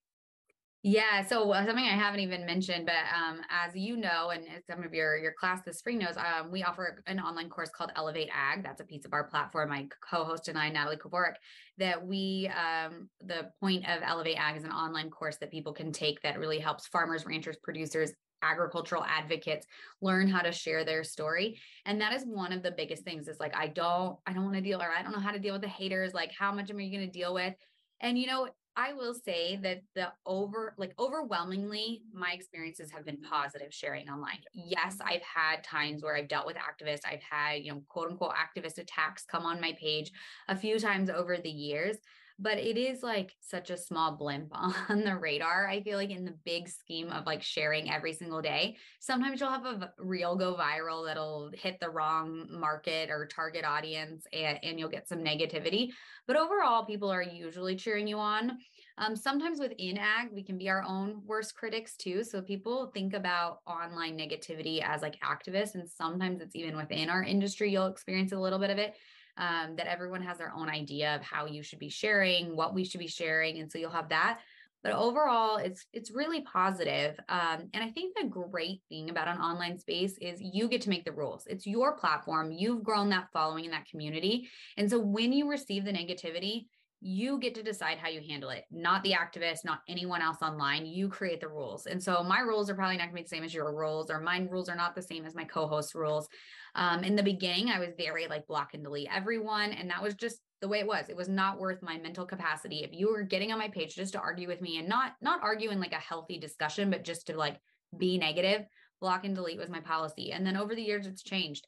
yeah. 0.87 1.27
So 1.27 1.51
uh, 1.51 1.67
something 1.67 1.85
I 1.85 1.97
haven't 1.97 2.21
even 2.21 2.47
mentioned, 2.47 2.87
but 2.87 2.95
um, 3.13 3.41
as 3.51 3.75
you 3.75 3.97
know, 3.97 4.31
and 4.31 4.45
some 4.71 4.85
of 4.85 4.95
your 4.95 5.17
your 5.17 5.33
class 5.33 5.61
this 5.67 5.79
spring 5.79 5.99
knows, 5.99 6.17
um, 6.17 6.53
we 6.53 6.63
offer 6.63 7.03
an 7.09 7.19
online 7.19 7.49
course 7.49 7.71
called 7.71 7.91
Elevate 7.97 8.29
Ag. 8.33 8.63
That's 8.63 8.81
a 8.81 8.85
piece 8.85 9.05
of 9.05 9.13
our 9.13 9.25
platform. 9.25 9.71
My 9.71 9.89
co-host 10.01 10.47
and 10.47 10.57
I, 10.57 10.69
Natalie 10.69 10.97
Kovarik, 10.97 11.35
that 11.79 12.07
we 12.07 12.49
um, 12.55 13.09
the 13.21 13.51
point 13.59 13.85
of 13.89 14.01
Elevate 14.05 14.39
Ag 14.39 14.57
is 14.57 14.63
an 14.63 14.71
online 14.71 15.11
course 15.11 15.39
that 15.39 15.51
people 15.51 15.73
can 15.73 15.91
take 15.91 16.23
that 16.23 16.39
really 16.39 16.61
helps 16.61 16.87
farmers, 16.87 17.27
ranchers, 17.27 17.57
producers, 17.65 18.13
agricultural 18.43 19.05
advocates 19.05 19.67
learn 20.01 20.29
how 20.29 20.41
to 20.41 20.53
share 20.53 20.85
their 20.85 21.03
story 21.03 21.59
and 21.87 22.01
that 22.01 22.13
is 22.13 22.23
one 22.23 22.53
of 22.53 22.63
the 22.63 22.71
biggest 22.71 23.03
things 23.03 23.29
is 23.29 23.41
like 23.41 23.57
i 23.57 23.67
don't 23.67 24.19
i 24.27 24.33
don't 24.33 24.45
want 24.45 24.55
to 24.55 24.61
deal 24.61 24.81
or 24.81 24.91
i 24.97 25.03
don't 25.03 25.11
know 25.11 25.19
how 25.19 25.33
to 25.33 25.39
deal 25.39 25.55
with 25.55 25.63
the 25.63 25.69
haters 25.69 26.13
like 26.13 26.31
how 26.39 26.53
much 26.53 26.71
am 26.71 26.77
i 26.77 26.87
going 26.87 27.01
to 27.01 27.07
deal 27.07 27.33
with 27.33 27.55
and 28.03 28.19
you 28.19 28.27
know 28.27 28.47
I 28.77 28.93
will 28.93 29.15
say 29.15 29.57
that 29.63 29.83
the 29.95 30.13
over 30.27 30.75
like 30.77 30.95
overwhelmingly 30.99 32.03
my 32.13 32.33
experiences 32.33 32.91
have 32.91 33.07
been 33.07 33.21
positive 33.23 33.73
sharing 33.73 34.09
online. 34.09 34.39
Yes, 34.53 34.99
I've 35.01 35.23
had 35.23 35.65
times 35.65 36.03
where 36.03 36.15
I've 36.15 36.29
dealt 36.29 36.47
with 36.47 36.57
activists. 36.57 37.01
I've 37.11 37.23
had, 37.23 37.63
you 37.63 37.73
know, 37.73 37.83
quote 37.89 38.11
unquote 38.11 38.35
activist 38.35 38.79
attacks 38.79 39.25
come 39.25 39.47
on 39.47 39.61
my 39.61 39.75
page 39.81 40.13
a 40.49 40.57
few 40.57 40.79
times 40.79 41.09
over 41.09 41.39
the 41.39 41.51
years, 41.51 41.97
but 42.39 42.59
it 42.59 42.77
is 42.77 43.03
like 43.03 43.33
such 43.41 43.71
a 43.71 43.77
small 43.77 44.13
blimp 44.13 44.49
on 44.89 45.05
the 45.05 45.17
radar. 45.17 45.67
I 45.69 45.83
feel 45.83 45.97
like 45.97 46.11
in 46.11 46.25
the 46.25 46.35
big 46.45 46.69
scheme 46.69 47.11
of 47.11 47.27
like 47.27 47.43
sharing 47.43 47.91
every 47.91 48.13
single 48.13 48.43
day, 48.43 48.77
sometimes 49.01 49.41
you'll 49.41 49.51
have 49.51 49.65
a 49.65 49.93
reel 49.99 50.37
go 50.37 50.55
viral 50.55 51.07
that'll 51.07 51.51
hit 51.55 51.81
the 51.81 51.91
wrong 51.91 52.47
market 52.51 53.11
or 53.11 53.27
target 53.27 53.65
audience 53.65 54.27
and, 54.33 54.59
and 54.63 54.79
you'll 54.79 54.89
get 54.89 55.09
some 55.09 55.19
negativity. 55.19 55.91
But 56.27 56.37
overall, 56.37 56.85
people 56.85 57.11
are 57.11 57.23
usually 57.23 57.77
cheering 57.77 58.07
you 58.07 58.19
on. 58.19 58.59
Um, 58.99 59.15
sometimes 59.15 59.61
within 59.61 59.99
ag, 59.99 60.29
we 60.33 60.43
can 60.43 60.57
be 60.57 60.69
our 60.69 60.83
own 60.83 61.21
worst 61.27 61.55
critics 61.55 61.97
too. 61.97 62.25
So 62.25 62.41
people 62.41 62.91
think 62.95 63.15
about 63.15 63.59
online 63.67 64.19
negativity 64.19 64.83
as 64.83 65.03
like 65.03 65.19
activists, 65.21 65.75
and 65.75 65.89
sometimes 65.89 66.41
it's 66.41 66.57
even 66.57 66.77
within 66.77 67.11
our 67.11 67.23
industry, 67.23 67.71
you'll 67.71 67.89
experience 67.89 68.33
a 68.33 68.39
little 68.39 68.59
bit 68.59 68.71
of 68.71 68.79
it 68.79 68.95
um, 69.37 69.77
that 69.77 69.87
everyone 69.87 70.23
has 70.23 70.39
their 70.39 70.53
own 70.55 70.69
idea 70.69 71.15
of 71.17 71.23
how 71.23 71.47
you 71.47 71.63
should 71.63 71.79
be 71.79 71.89
sharing, 71.89 72.57
what 72.57 72.75
we 72.75 72.85
should 72.85 73.01
be 73.01 73.07
sharing. 73.07 73.59
And 73.59 73.71
so 73.71 73.79
you'll 73.79 73.91
have 73.91 74.09
that. 74.11 74.41
But 74.83 74.95
overall, 74.95 75.57
it's 75.57 75.85
it's 75.93 76.13
really 76.13 76.43
positive. 76.43 77.19
Um, 77.29 77.69
and 77.75 77.83
I 77.83 77.91
think 77.91 78.15
the 78.17 78.29
great 78.29 78.83
thing 78.89 79.11
about 79.11 79.27
an 79.27 79.39
online 79.39 79.81
space 79.81 80.17
is 80.19 80.41
you 80.41 80.69
get 80.69 80.83
to 80.83 80.91
make 80.91 81.05
the 81.05 81.11
rules. 81.11 81.45
It's 81.49 81.67
your 81.67 81.97
platform. 81.97 82.53
You've 82.53 82.85
grown 82.85 83.09
that 83.11 83.29
following 83.33 83.65
in 83.65 83.73
that 83.73 83.89
community. 83.91 84.49
And 84.77 84.89
so 84.89 85.01
when 85.01 85.33
you 85.33 85.51
receive 85.51 85.85
the 85.85 85.93
negativity, 85.93 86.67
you 87.01 87.39
get 87.39 87.55
to 87.55 87.63
decide 87.63 87.99
how 87.99 88.09
you 88.09 88.21
handle 88.27 88.51
it, 88.51 88.65
not 88.71 89.03
the 89.03 89.13
activist, 89.13 89.65
not 89.65 89.81
anyone 89.89 90.23
else 90.23 90.39
online. 90.41 90.87
You 90.87 91.09
create 91.09 91.41
the 91.41 91.49
rules. 91.49 91.87
And 91.87 92.03
so 92.03 92.23
my 92.23 92.41
rules 92.41 92.71
are 92.71 92.75
probably 92.75 92.97
not 92.97 93.05
going 93.05 93.17
to 93.17 93.17
be 93.17 93.23
the 93.23 93.29
same 93.29 93.45
as 93.45 93.55
your 93.55 93.75
rules, 93.77 94.11
or 94.11 94.21
my 94.21 94.39
rules 94.51 94.69
are 94.69 94.77
not 94.77 94.95
the 94.95 95.03
same 95.03 95.27
as 95.27 95.35
my 95.35 95.45
co 95.45 95.67
host 95.67 95.95
rules. 95.95 96.29
Um, 96.75 97.05
in 97.05 97.15
the 97.15 97.23
beginning, 97.23 97.69
I 97.69 97.79
was 97.79 97.91
very 97.97 98.27
like 98.27 98.47
block 98.47 98.75
and 98.75 98.83
delete 98.83 99.09
everyone. 99.13 99.73
And 99.73 99.91
that 99.91 100.03
was 100.03 100.15
just 100.15 100.41
the 100.61 100.69
way 100.69 100.81
it 100.81 100.87
was. 100.87 101.09
It 101.09 101.17
was 101.17 101.29
not 101.29 101.59
worth 101.59 101.83
my 101.83 101.99
mental 101.99 102.25
capacity. 102.25 102.79
If 102.79 102.91
you 102.93 103.11
were 103.11 103.23
getting 103.23 103.53
on 103.53 103.59
my 103.59 103.69
page 103.69 103.95
just 103.95 104.15
to 104.15 104.21
argue 104.21 104.49
with 104.49 104.63
me 104.63 104.79
and 104.79 104.89
not 104.89 105.13
not 105.21 105.43
argue 105.43 105.71
in 105.71 105.81
like 105.81 105.93
a 105.93 105.97
healthy 105.97 106.39
discussion, 106.39 106.91
but 106.91 107.05
just 107.05 107.27
to 107.27 107.37
like 107.37 107.61
be 107.97 108.19
negative, 108.19 108.63
block 109.01 109.25
and 109.25 109.35
delete 109.35 109.59
was 109.59 109.71
my 109.71 109.81
policy. 109.81 110.33
And 110.33 110.47
then 110.47 110.57
over 110.57 110.75
the 110.75 110.83
years, 110.83 111.07
it's 111.07 111.23
changed. 111.23 111.67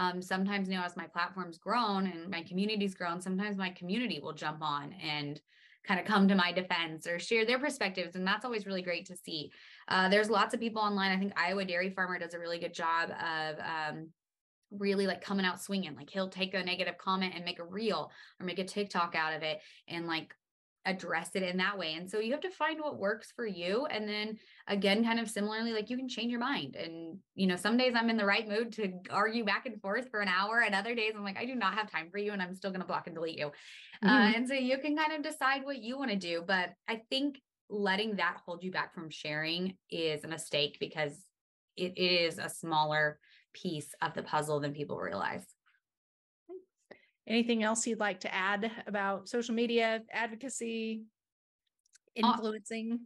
Um, 0.00 0.22
sometimes, 0.22 0.66
you 0.66 0.76
know, 0.76 0.82
as 0.82 0.96
my 0.96 1.06
platform's 1.06 1.58
grown 1.58 2.06
and 2.06 2.30
my 2.30 2.42
community's 2.42 2.94
grown, 2.94 3.20
sometimes 3.20 3.58
my 3.58 3.68
community 3.70 4.18
will 4.18 4.32
jump 4.32 4.62
on 4.62 4.94
and 4.94 5.38
kind 5.86 6.00
of 6.00 6.06
come 6.06 6.26
to 6.26 6.34
my 6.34 6.52
defense 6.52 7.06
or 7.06 7.18
share 7.18 7.44
their 7.44 7.58
perspectives. 7.58 8.16
And 8.16 8.26
that's 8.26 8.46
always 8.46 8.64
really 8.64 8.80
great 8.80 9.04
to 9.06 9.16
see. 9.16 9.52
Uh, 9.88 10.08
there's 10.08 10.30
lots 10.30 10.54
of 10.54 10.60
people 10.60 10.80
online. 10.80 11.10
I 11.10 11.18
think 11.18 11.34
Iowa 11.36 11.66
Dairy 11.66 11.90
Farmer 11.90 12.18
does 12.18 12.32
a 12.32 12.38
really 12.38 12.58
good 12.58 12.72
job 12.72 13.10
of 13.10 13.56
um, 13.58 14.08
really 14.70 15.06
like 15.06 15.22
coming 15.22 15.44
out 15.44 15.60
swinging. 15.60 15.94
Like 15.94 16.08
he'll 16.08 16.30
take 16.30 16.54
a 16.54 16.62
negative 16.62 16.96
comment 16.96 17.34
and 17.36 17.44
make 17.44 17.58
a 17.58 17.64
reel 17.64 18.10
or 18.40 18.46
make 18.46 18.58
a 18.58 18.64
TikTok 18.64 19.14
out 19.14 19.34
of 19.34 19.42
it 19.42 19.60
and 19.86 20.06
like 20.06 20.34
address 20.90 21.30
it 21.34 21.42
in 21.42 21.56
that 21.56 21.78
way. 21.78 21.94
And 21.94 22.10
so 22.10 22.18
you 22.18 22.32
have 22.32 22.40
to 22.42 22.50
find 22.50 22.80
what 22.80 22.98
works 22.98 23.32
for 23.34 23.46
you. 23.46 23.86
And 23.86 24.08
then 24.08 24.38
again, 24.66 25.04
kind 25.04 25.18
of 25.18 25.30
similarly, 25.30 25.72
like 25.72 25.90
you 25.90 25.96
can 25.96 26.08
change 26.08 26.30
your 26.30 26.40
mind. 26.40 26.76
And, 26.76 27.18
you 27.34 27.46
know, 27.46 27.56
some 27.56 27.76
days 27.76 27.94
I'm 27.96 28.10
in 28.10 28.16
the 28.16 28.26
right 28.26 28.48
mood 28.48 28.72
to 28.74 28.92
argue 29.10 29.44
back 29.44 29.66
and 29.66 29.80
forth 29.80 30.10
for 30.10 30.20
an 30.20 30.28
hour. 30.28 30.60
And 30.60 30.74
other 30.74 30.94
days 30.94 31.12
I'm 31.16 31.24
like, 31.24 31.38
I 31.38 31.46
do 31.46 31.54
not 31.54 31.74
have 31.74 31.90
time 31.90 32.08
for 32.10 32.18
you 32.18 32.32
and 32.32 32.42
I'm 32.42 32.54
still 32.54 32.70
going 32.70 32.80
to 32.80 32.86
block 32.86 33.06
and 33.06 33.14
delete 33.14 33.38
you. 33.38 33.52
Uh, 34.02 34.08
mm-hmm. 34.08 34.08
Uh, 34.08 34.32
and 34.36 34.48
so 34.48 34.54
you 34.54 34.78
can 34.78 34.96
kind 34.96 35.12
of 35.12 35.22
decide 35.22 35.64
what 35.64 35.82
you 35.82 35.98
want 35.98 36.10
to 36.10 36.16
do. 36.16 36.42
But 36.46 36.70
I 36.88 37.02
think 37.10 37.40
letting 37.68 38.16
that 38.16 38.38
hold 38.44 38.62
you 38.62 38.70
back 38.70 38.94
from 38.94 39.10
sharing 39.10 39.76
is 39.90 40.24
a 40.24 40.28
mistake 40.28 40.76
because 40.80 41.14
it 41.76 41.96
is 41.96 42.38
a 42.38 42.48
smaller 42.48 43.18
piece 43.52 43.94
of 44.02 44.14
the 44.14 44.22
puzzle 44.22 44.60
than 44.60 44.72
people 44.72 44.98
realize. 44.98 45.44
Anything 47.26 47.62
else 47.62 47.86
you'd 47.86 48.00
like 48.00 48.20
to 48.20 48.34
add 48.34 48.70
about 48.86 49.28
social 49.28 49.54
media 49.54 50.00
advocacy, 50.12 51.04
uh, 52.22 52.32
influencing? 52.32 52.98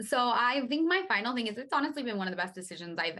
Uh, 0.00 0.04
so 0.04 0.18
I 0.18 0.62
think 0.68 0.88
my 0.88 1.02
final 1.08 1.34
thing 1.34 1.48
is 1.48 1.58
it's 1.58 1.72
honestly 1.72 2.02
been 2.02 2.18
one 2.18 2.28
of 2.28 2.32
the 2.32 2.36
best 2.36 2.54
decisions 2.54 2.98
I've 2.98 3.18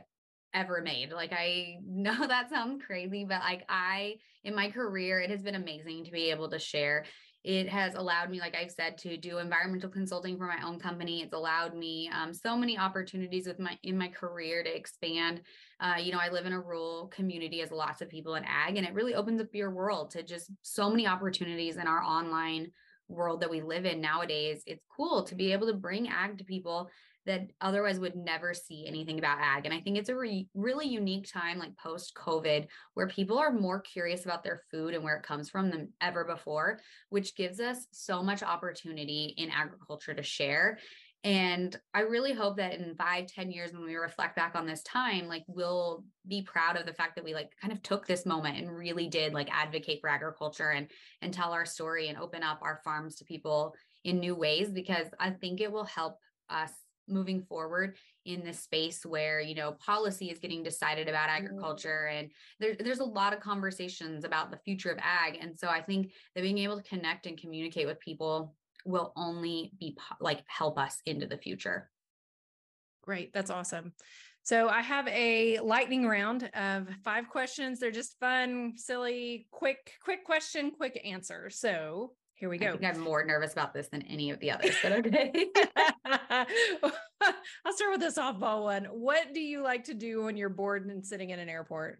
ever 0.54 0.80
made. 0.82 1.10
Like 1.10 1.32
I 1.32 1.78
know 1.84 2.26
that 2.26 2.50
sounds 2.50 2.82
crazy, 2.84 3.26
but 3.28 3.40
like 3.40 3.64
I 3.68 4.16
in 4.44 4.54
my 4.54 4.70
career 4.70 5.20
it 5.20 5.30
has 5.30 5.42
been 5.42 5.56
amazing 5.56 6.04
to 6.04 6.10
be 6.10 6.30
able 6.30 6.48
to 6.50 6.58
share 6.58 7.04
it 7.44 7.68
has 7.68 7.94
allowed 7.94 8.30
me 8.30 8.40
like 8.40 8.56
i've 8.56 8.70
said 8.70 8.98
to 8.98 9.16
do 9.16 9.38
environmental 9.38 9.88
consulting 9.88 10.36
for 10.36 10.46
my 10.46 10.58
own 10.64 10.78
company. 10.78 11.22
It's 11.22 11.32
allowed 11.32 11.74
me 11.74 12.10
um, 12.12 12.34
so 12.34 12.56
many 12.56 12.78
opportunities 12.78 13.46
with 13.46 13.58
my 13.58 13.78
in 13.82 13.96
my 13.96 14.08
career 14.08 14.62
to 14.62 14.76
expand. 14.76 15.42
Uh, 15.80 15.94
you 16.00 16.10
know 16.12 16.18
i 16.20 16.28
live 16.28 16.46
in 16.46 16.52
a 16.52 16.60
rural 16.60 17.06
community 17.08 17.60
as 17.60 17.70
lots 17.70 18.02
of 18.02 18.08
people 18.08 18.34
in 18.34 18.44
ag 18.44 18.76
and 18.76 18.86
it 18.86 18.94
really 18.94 19.14
opens 19.14 19.40
up 19.40 19.46
your 19.52 19.70
world 19.70 20.10
to 20.10 20.22
just 20.22 20.50
so 20.62 20.90
many 20.90 21.06
opportunities 21.06 21.76
in 21.76 21.86
our 21.86 22.02
online 22.02 22.68
world 23.08 23.40
that 23.40 23.50
we 23.50 23.60
live 23.60 23.84
in 23.84 24.00
nowadays. 24.00 24.62
It's 24.66 24.84
cool 24.94 25.24
to 25.24 25.34
be 25.34 25.52
able 25.52 25.66
to 25.68 25.74
bring 25.74 26.08
ag 26.08 26.38
to 26.38 26.44
people 26.44 26.90
that 27.26 27.48
otherwise 27.60 28.00
would 28.00 28.16
never 28.16 28.54
see 28.54 28.86
anything 28.86 29.18
about 29.18 29.38
ag. 29.40 29.66
And 29.66 29.74
I 29.74 29.80
think 29.80 29.98
it's 29.98 30.08
a 30.08 30.16
re- 30.16 30.48
really 30.54 30.86
unique 30.86 31.30
time, 31.30 31.58
like 31.58 31.76
post 31.76 32.14
COVID, 32.14 32.66
where 32.94 33.08
people 33.08 33.38
are 33.38 33.52
more 33.52 33.80
curious 33.80 34.24
about 34.24 34.42
their 34.42 34.62
food 34.70 34.94
and 34.94 35.04
where 35.04 35.16
it 35.16 35.22
comes 35.22 35.50
from 35.50 35.70
than 35.70 35.92
ever 36.00 36.24
before, 36.24 36.80
which 37.10 37.36
gives 37.36 37.60
us 37.60 37.86
so 37.90 38.22
much 38.22 38.42
opportunity 38.42 39.34
in 39.36 39.50
agriculture 39.50 40.14
to 40.14 40.22
share. 40.22 40.78
And 41.24 41.76
I 41.92 42.00
really 42.02 42.32
hope 42.32 42.58
that 42.58 42.74
in 42.74 42.94
five, 42.94 43.26
ten 43.26 43.50
years, 43.50 43.72
when 43.72 43.84
we 43.84 43.96
reflect 43.96 44.36
back 44.36 44.54
on 44.54 44.66
this 44.66 44.82
time, 44.84 45.26
like 45.26 45.42
we'll 45.48 46.04
be 46.26 46.42
proud 46.42 46.76
of 46.76 46.86
the 46.86 46.94
fact 46.94 47.16
that 47.16 47.24
we 47.24 47.34
like 47.34 47.50
kind 47.60 47.72
of 47.72 47.82
took 47.82 48.06
this 48.06 48.24
moment 48.24 48.56
and 48.56 48.70
really 48.74 49.08
did 49.08 49.34
like 49.34 49.48
advocate 49.52 50.00
for 50.00 50.08
agriculture 50.08 50.70
and 50.70 50.88
and 51.20 51.34
tell 51.34 51.52
our 51.52 51.66
story 51.66 52.08
and 52.08 52.18
open 52.18 52.44
up 52.44 52.60
our 52.62 52.80
farms 52.84 53.16
to 53.16 53.24
people 53.24 53.74
in 54.04 54.20
new 54.20 54.36
ways 54.36 54.70
because 54.70 55.08
I 55.18 55.30
think 55.30 55.60
it 55.60 55.72
will 55.72 55.84
help 55.84 56.18
us 56.48 56.70
moving 57.08 57.42
forward 57.42 57.96
in 58.24 58.44
this 58.44 58.60
space 58.60 59.04
where 59.04 59.40
you 59.40 59.54
know 59.54 59.72
policy 59.72 60.30
is 60.30 60.38
getting 60.38 60.62
decided 60.62 61.08
about 61.08 61.28
mm-hmm. 61.28 61.44
agriculture 61.44 62.06
and 62.06 62.30
there, 62.60 62.76
there's 62.78 63.00
a 63.00 63.04
lot 63.04 63.32
of 63.32 63.40
conversations 63.40 64.24
about 64.24 64.50
the 64.50 64.58
future 64.58 64.90
of 64.90 64.98
ag 65.00 65.38
and 65.40 65.58
so 65.58 65.68
i 65.68 65.80
think 65.80 66.12
that 66.34 66.42
being 66.42 66.58
able 66.58 66.76
to 66.76 66.88
connect 66.88 67.26
and 67.26 67.40
communicate 67.40 67.86
with 67.86 68.00
people 68.00 68.54
will 68.84 69.12
only 69.16 69.72
be 69.78 69.96
like 70.20 70.42
help 70.46 70.78
us 70.78 71.00
into 71.06 71.26
the 71.26 71.38
future 71.38 71.90
great 73.02 73.32
that's 73.32 73.50
awesome 73.50 73.92
so 74.48 74.70
I 74.70 74.80
have 74.80 75.06
a 75.08 75.58
lightning 75.58 76.06
round 76.06 76.48
of 76.54 76.88
five 77.04 77.28
questions. 77.28 77.78
They're 77.78 77.90
just 77.90 78.18
fun, 78.18 78.72
silly, 78.76 79.46
quick, 79.50 79.92
quick 80.02 80.24
question, 80.24 80.70
quick 80.70 80.98
answer. 81.04 81.50
So 81.50 82.12
here 82.38 82.48
we 82.48 82.58
go. 82.58 82.78
I 82.80 82.86
am 82.86 83.00
more 83.00 83.24
nervous 83.24 83.52
about 83.52 83.74
this 83.74 83.88
than 83.88 84.02
any 84.02 84.30
of 84.30 84.38
the 84.38 84.52
others, 84.52 84.76
but 84.80 84.92
okay. 84.92 85.46
I'll 86.06 87.72
start 87.72 87.90
with 87.90 88.00
the 88.00 88.12
softball 88.16 88.62
one. 88.62 88.84
What 88.84 89.34
do 89.34 89.40
you 89.40 89.62
like 89.62 89.84
to 89.84 89.94
do 89.94 90.22
when 90.22 90.36
you're 90.36 90.48
bored 90.48 90.86
and 90.86 91.04
sitting 91.04 91.30
in 91.30 91.40
an 91.40 91.48
airport? 91.48 91.98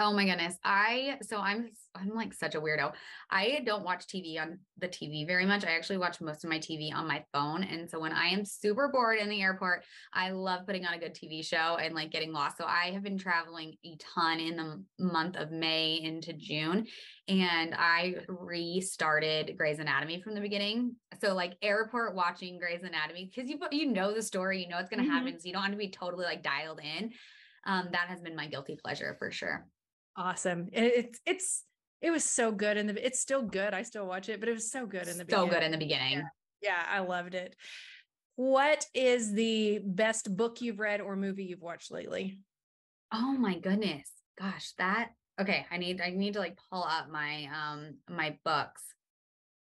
Oh 0.00 0.14
my 0.14 0.24
goodness. 0.24 0.56
I 0.64 1.18
so 1.20 1.36
I'm 1.36 1.68
I'm 1.94 2.14
like 2.14 2.32
such 2.32 2.54
a 2.54 2.60
weirdo. 2.60 2.92
I 3.30 3.60
don't 3.66 3.84
watch 3.84 4.06
TV 4.06 4.40
on 4.40 4.58
the 4.78 4.88
TV 4.88 5.26
very 5.26 5.44
much. 5.44 5.62
I 5.62 5.76
actually 5.76 5.98
watch 5.98 6.22
most 6.22 6.42
of 6.42 6.48
my 6.48 6.58
TV 6.58 6.90
on 6.94 7.06
my 7.06 7.22
phone. 7.34 7.64
And 7.64 7.90
so 7.90 8.00
when 8.00 8.12
I 8.12 8.28
am 8.28 8.46
super 8.46 8.88
bored 8.88 9.18
in 9.18 9.28
the 9.28 9.42
airport, 9.42 9.82
I 10.14 10.30
love 10.30 10.64
putting 10.64 10.86
on 10.86 10.94
a 10.94 10.98
good 10.98 11.14
TV 11.14 11.44
show 11.44 11.76
and 11.76 11.94
like 11.94 12.10
getting 12.10 12.32
lost. 12.32 12.56
So 12.56 12.64
I 12.64 12.92
have 12.92 13.02
been 13.02 13.18
traveling 13.18 13.74
a 13.84 13.94
ton 13.98 14.40
in 14.40 14.56
the 14.56 14.82
month 14.98 15.36
of 15.36 15.50
May 15.50 16.00
into 16.02 16.32
June 16.32 16.86
and 17.28 17.74
I 17.76 18.14
restarted 18.26 19.54
Grey's 19.58 19.80
Anatomy 19.80 20.22
from 20.22 20.34
the 20.34 20.40
beginning. 20.40 20.96
So 21.20 21.34
like 21.34 21.58
airport 21.60 22.14
watching 22.14 22.58
Grey's 22.58 22.84
Anatomy 22.84 23.30
because 23.34 23.50
you 23.50 23.58
you 23.70 23.92
know 23.92 24.14
the 24.14 24.22
story, 24.22 24.62
you 24.62 24.68
know 24.68 24.76
what's 24.76 24.88
going 24.88 25.02
to 25.02 25.06
mm-hmm. 25.06 25.26
happen, 25.26 25.38
so 25.38 25.46
you 25.46 25.52
don't 25.52 25.62
have 25.62 25.72
to 25.72 25.76
be 25.76 25.90
totally 25.90 26.24
like 26.24 26.42
dialed 26.42 26.80
in. 26.80 27.10
Um, 27.66 27.88
that 27.92 28.08
has 28.08 28.22
been 28.22 28.34
my 28.34 28.46
guilty 28.46 28.78
pleasure 28.82 29.16
for 29.18 29.30
sure 29.30 29.66
awesome. 30.16 30.68
It's 30.72 31.20
it's 31.26 31.64
it 32.00 32.10
was 32.10 32.24
so 32.24 32.52
good 32.52 32.76
in 32.76 32.86
the 32.86 33.06
it's 33.06 33.20
still 33.20 33.42
good. 33.42 33.74
I 33.74 33.82
still 33.82 34.06
watch 34.06 34.28
it, 34.28 34.40
but 34.40 34.48
it 34.48 34.52
was 34.52 34.70
so 34.70 34.86
good 34.86 35.08
in 35.08 35.18
the 35.18 35.26
so 35.28 35.44
beginning. 35.44 35.48
good 35.50 35.62
in 35.62 35.70
the 35.72 35.78
beginning. 35.78 36.18
Yeah. 36.18 36.24
yeah, 36.62 36.82
I 36.88 37.00
loved 37.00 37.34
it. 37.34 37.54
What 38.36 38.86
is 38.94 39.32
the 39.32 39.80
best 39.84 40.34
book 40.34 40.62
you've 40.62 40.80
read 40.80 41.00
or 41.00 41.16
movie 41.16 41.44
you've 41.44 41.60
watched 41.60 41.90
lately? 41.90 42.38
Oh 43.12 43.32
my 43.32 43.58
goodness. 43.58 44.08
Gosh, 44.38 44.72
that 44.78 45.10
okay. 45.38 45.66
I 45.70 45.76
need 45.76 46.00
I 46.00 46.10
need 46.10 46.34
to 46.34 46.38
like 46.38 46.58
pull 46.70 46.82
up 46.82 47.10
my 47.10 47.48
um 47.54 47.96
my 48.08 48.38
books. 48.44 48.82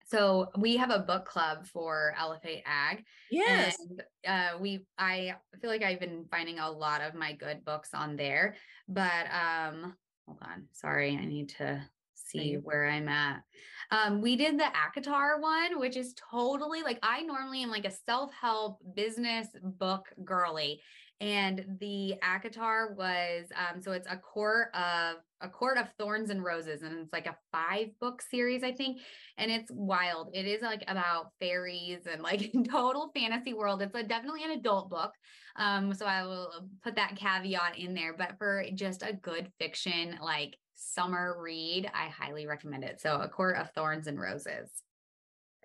So 0.08 0.50
we 0.56 0.76
have 0.76 0.90
a 0.90 1.00
book 1.00 1.24
club 1.26 1.66
for 1.66 2.14
Elevate 2.18 2.62
Ag. 2.64 3.04
Yes. 3.30 3.76
And 3.78 4.02
uh, 4.26 4.58
we 4.60 4.86
I 4.98 5.34
feel 5.60 5.70
like 5.70 5.82
I've 5.82 6.00
been 6.00 6.26
finding 6.30 6.58
a 6.58 6.70
lot 6.70 7.02
of 7.02 7.14
my 7.14 7.32
good 7.32 7.64
books 7.64 7.90
on 7.92 8.16
there. 8.16 8.56
But 8.88 9.26
um 9.32 9.94
hold 10.26 10.38
on. 10.42 10.64
Sorry, 10.72 11.16
I 11.16 11.24
need 11.24 11.50
to 11.50 11.82
see 12.14 12.54
where 12.54 12.88
I'm 12.88 13.08
at. 13.08 13.42
Um, 13.90 14.20
we 14.20 14.36
did 14.36 14.58
the 14.58 14.64
ACOTAR 14.64 15.40
one, 15.40 15.78
which 15.78 15.96
is 15.96 16.14
totally 16.30 16.82
like 16.82 16.98
I 17.02 17.22
normally 17.22 17.62
am 17.62 17.70
like 17.70 17.84
a 17.84 17.90
self-help 17.90 18.80
business 18.94 19.48
book 19.62 20.06
girly. 20.24 20.80
And 21.20 21.78
the 21.80 22.14
ACOTAR 22.22 22.94
was 22.94 23.46
um, 23.56 23.80
so 23.80 23.92
it's 23.92 24.06
a 24.10 24.18
court 24.18 24.68
of 24.74 25.16
a 25.40 25.48
court 25.48 25.78
of 25.78 25.88
thorns 25.98 26.28
and 26.28 26.44
roses, 26.44 26.82
and 26.82 26.98
it's 26.98 27.12
like 27.12 27.26
a 27.26 27.36
five 27.52 27.88
book 28.00 28.20
series, 28.20 28.62
I 28.62 28.72
think. 28.72 29.00
And 29.38 29.50
it's 29.50 29.70
wild. 29.72 30.30
It 30.34 30.46
is 30.46 30.60
like 30.60 30.84
about 30.88 31.32
fairies 31.40 32.06
and 32.10 32.22
like 32.22 32.50
total 32.70 33.10
fantasy 33.14 33.54
world. 33.54 33.80
It's 33.80 33.94
a, 33.94 34.02
definitely 34.02 34.44
an 34.44 34.50
adult 34.52 34.90
book. 34.90 35.12
Um, 35.56 35.94
so 35.94 36.04
I 36.04 36.22
will 36.24 36.68
put 36.84 36.96
that 36.96 37.16
caveat 37.16 37.78
in 37.78 37.94
there. 37.94 38.14
But 38.16 38.36
for 38.36 38.64
just 38.74 39.02
a 39.02 39.14
good 39.14 39.50
fiction, 39.58 40.18
like 40.22 40.58
summer 40.74 41.36
read, 41.40 41.90
I 41.94 42.08
highly 42.08 42.46
recommend 42.46 42.84
it. 42.84 43.00
So 43.00 43.20
A 43.22 43.28
Court 43.28 43.56
of 43.56 43.70
Thorns 43.70 44.06
and 44.06 44.20
Roses. 44.20 44.70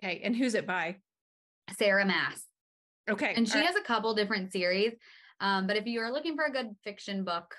Okay. 0.02 0.22
And 0.24 0.34
who's 0.34 0.54
it 0.54 0.66
by? 0.66 0.96
Sarah 1.76 2.06
Maas 2.06 2.46
Okay. 3.10 3.34
And 3.36 3.48
she 3.48 3.58
has 3.58 3.74
a 3.76 3.82
couple 3.82 4.14
different 4.14 4.52
series. 4.52 4.92
Um, 5.42 5.66
but 5.66 5.76
if 5.76 5.86
you're 5.86 6.12
looking 6.12 6.36
for 6.36 6.44
a 6.44 6.52
good 6.52 6.74
fiction 6.84 7.24
book 7.24 7.54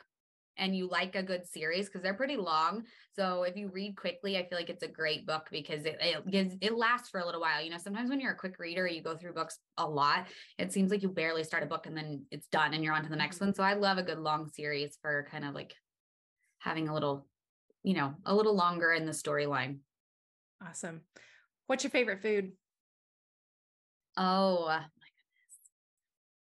and 0.58 0.76
you 0.76 0.88
like 0.88 1.16
a 1.16 1.24
good 1.24 1.46
series, 1.46 1.88
because 1.88 2.02
they're 2.02 2.14
pretty 2.14 2.38
long. 2.38 2.84
So 3.16 3.44
if 3.44 3.58
you 3.58 3.70
read 3.74 3.98
quickly, 3.98 4.38
I 4.38 4.48
feel 4.48 4.58
like 4.58 4.70
it's 4.70 4.84
a 4.84 4.88
great 4.88 5.28
book 5.28 5.48
because 5.52 5.84
it, 5.86 5.98
it 6.00 6.32
gives 6.32 6.56
it 6.62 6.78
lasts 6.78 7.10
for 7.10 7.20
a 7.20 7.26
little 7.26 7.42
while. 7.42 7.62
You 7.62 7.72
know, 7.72 7.78
sometimes 7.78 8.10
when 8.10 8.20
you're 8.20 8.32
a 8.32 8.38
quick 8.38 8.58
reader, 8.58 8.88
you 8.88 9.02
go 9.02 9.18
through 9.18 9.34
books 9.34 9.60
a 9.78 9.88
lot. 9.88 10.28
It 10.58 10.72
seems 10.72 10.92
like 10.92 11.04
you 11.04 11.10
barely 11.10 11.44
start 11.44 11.64
a 11.64 11.68
book 11.68 11.86
and 11.86 11.98
then 11.98 12.26
it's 12.32 12.48
done 12.48 12.74
and 12.74 12.84
you're 12.84 12.94
on 12.94 13.04
to 13.04 13.10
the 13.10 13.16
next 13.16 13.38
mm-hmm. 13.38 13.48
one. 13.48 13.54
So 13.56 13.64
I 13.64 13.74
love 13.74 13.98
a 13.98 14.04
good 14.04 14.20
long 14.20 14.48
series 14.48 14.98
for 15.02 15.28
kind 15.30 15.44
of 15.44 15.54
like 15.54 15.74
having 16.60 16.88
a 16.88 16.94
little, 16.94 17.28
you 17.84 17.96
know, 17.96 18.14
a 18.26 18.34
little 18.34 18.56
longer 18.56 18.94
in 18.94 19.06
the 19.06 19.12
storyline. 19.12 19.80
Awesome. 20.66 21.02
What's 21.68 21.84
your 21.84 21.92
favorite 21.92 22.22
food? 22.22 22.54
Oh 24.16 24.68
my 24.68 24.78
goodness. 24.78 25.58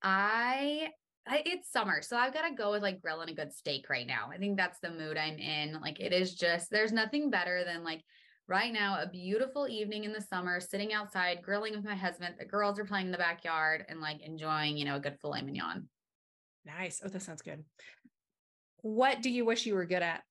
I, 0.03 0.89
it's 1.29 1.71
summer, 1.71 2.01
so 2.01 2.17
I've 2.17 2.33
got 2.33 2.47
to 2.47 2.55
go 2.55 2.71
with 2.71 2.81
like 2.81 3.01
grilling 3.01 3.29
a 3.29 3.33
good 3.33 3.53
steak 3.53 3.89
right 3.89 4.07
now. 4.07 4.29
I 4.31 4.37
think 4.37 4.57
that's 4.57 4.79
the 4.79 4.91
mood 4.91 5.17
I'm 5.17 5.37
in. 5.37 5.79
Like 5.81 5.99
it 5.99 6.13
is 6.13 6.35
just 6.35 6.69
there's 6.69 6.91
nothing 6.91 7.29
better 7.29 7.63
than 7.63 7.83
like 7.83 8.01
right 8.47 8.73
now 8.73 8.99
a 9.01 9.07
beautiful 9.07 9.67
evening 9.67 10.03
in 10.03 10.13
the 10.13 10.21
summer 10.21 10.59
sitting 10.59 10.93
outside 10.93 11.41
grilling 11.41 11.73
with 11.73 11.85
my 11.85 11.95
husband. 11.95 12.35
The 12.37 12.45
girls 12.45 12.79
are 12.79 12.85
playing 12.85 13.07
in 13.07 13.11
the 13.11 13.17
backyard 13.17 13.85
and 13.87 14.01
like 14.01 14.21
enjoying, 14.21 14.77
you 14.77 14.85
know, 14.85 14.95
a 14.95 14.99
good 14.99 15.17
filet 15.21 15.41
mignon. 15.41 15.87
Nice. 16.65 17.01
Oh, 17.03 17.07
that 17.07 17.21
sounds 17.21 17.41
good. 17.41 17.63
What 18.81 19.21
do 19.21 19.29
you 19.29 19.45
wish 19.45 19.65
you 19.65 19.75
were 19.75 19.85
good 19.85 20.03
at? 20.03 20.23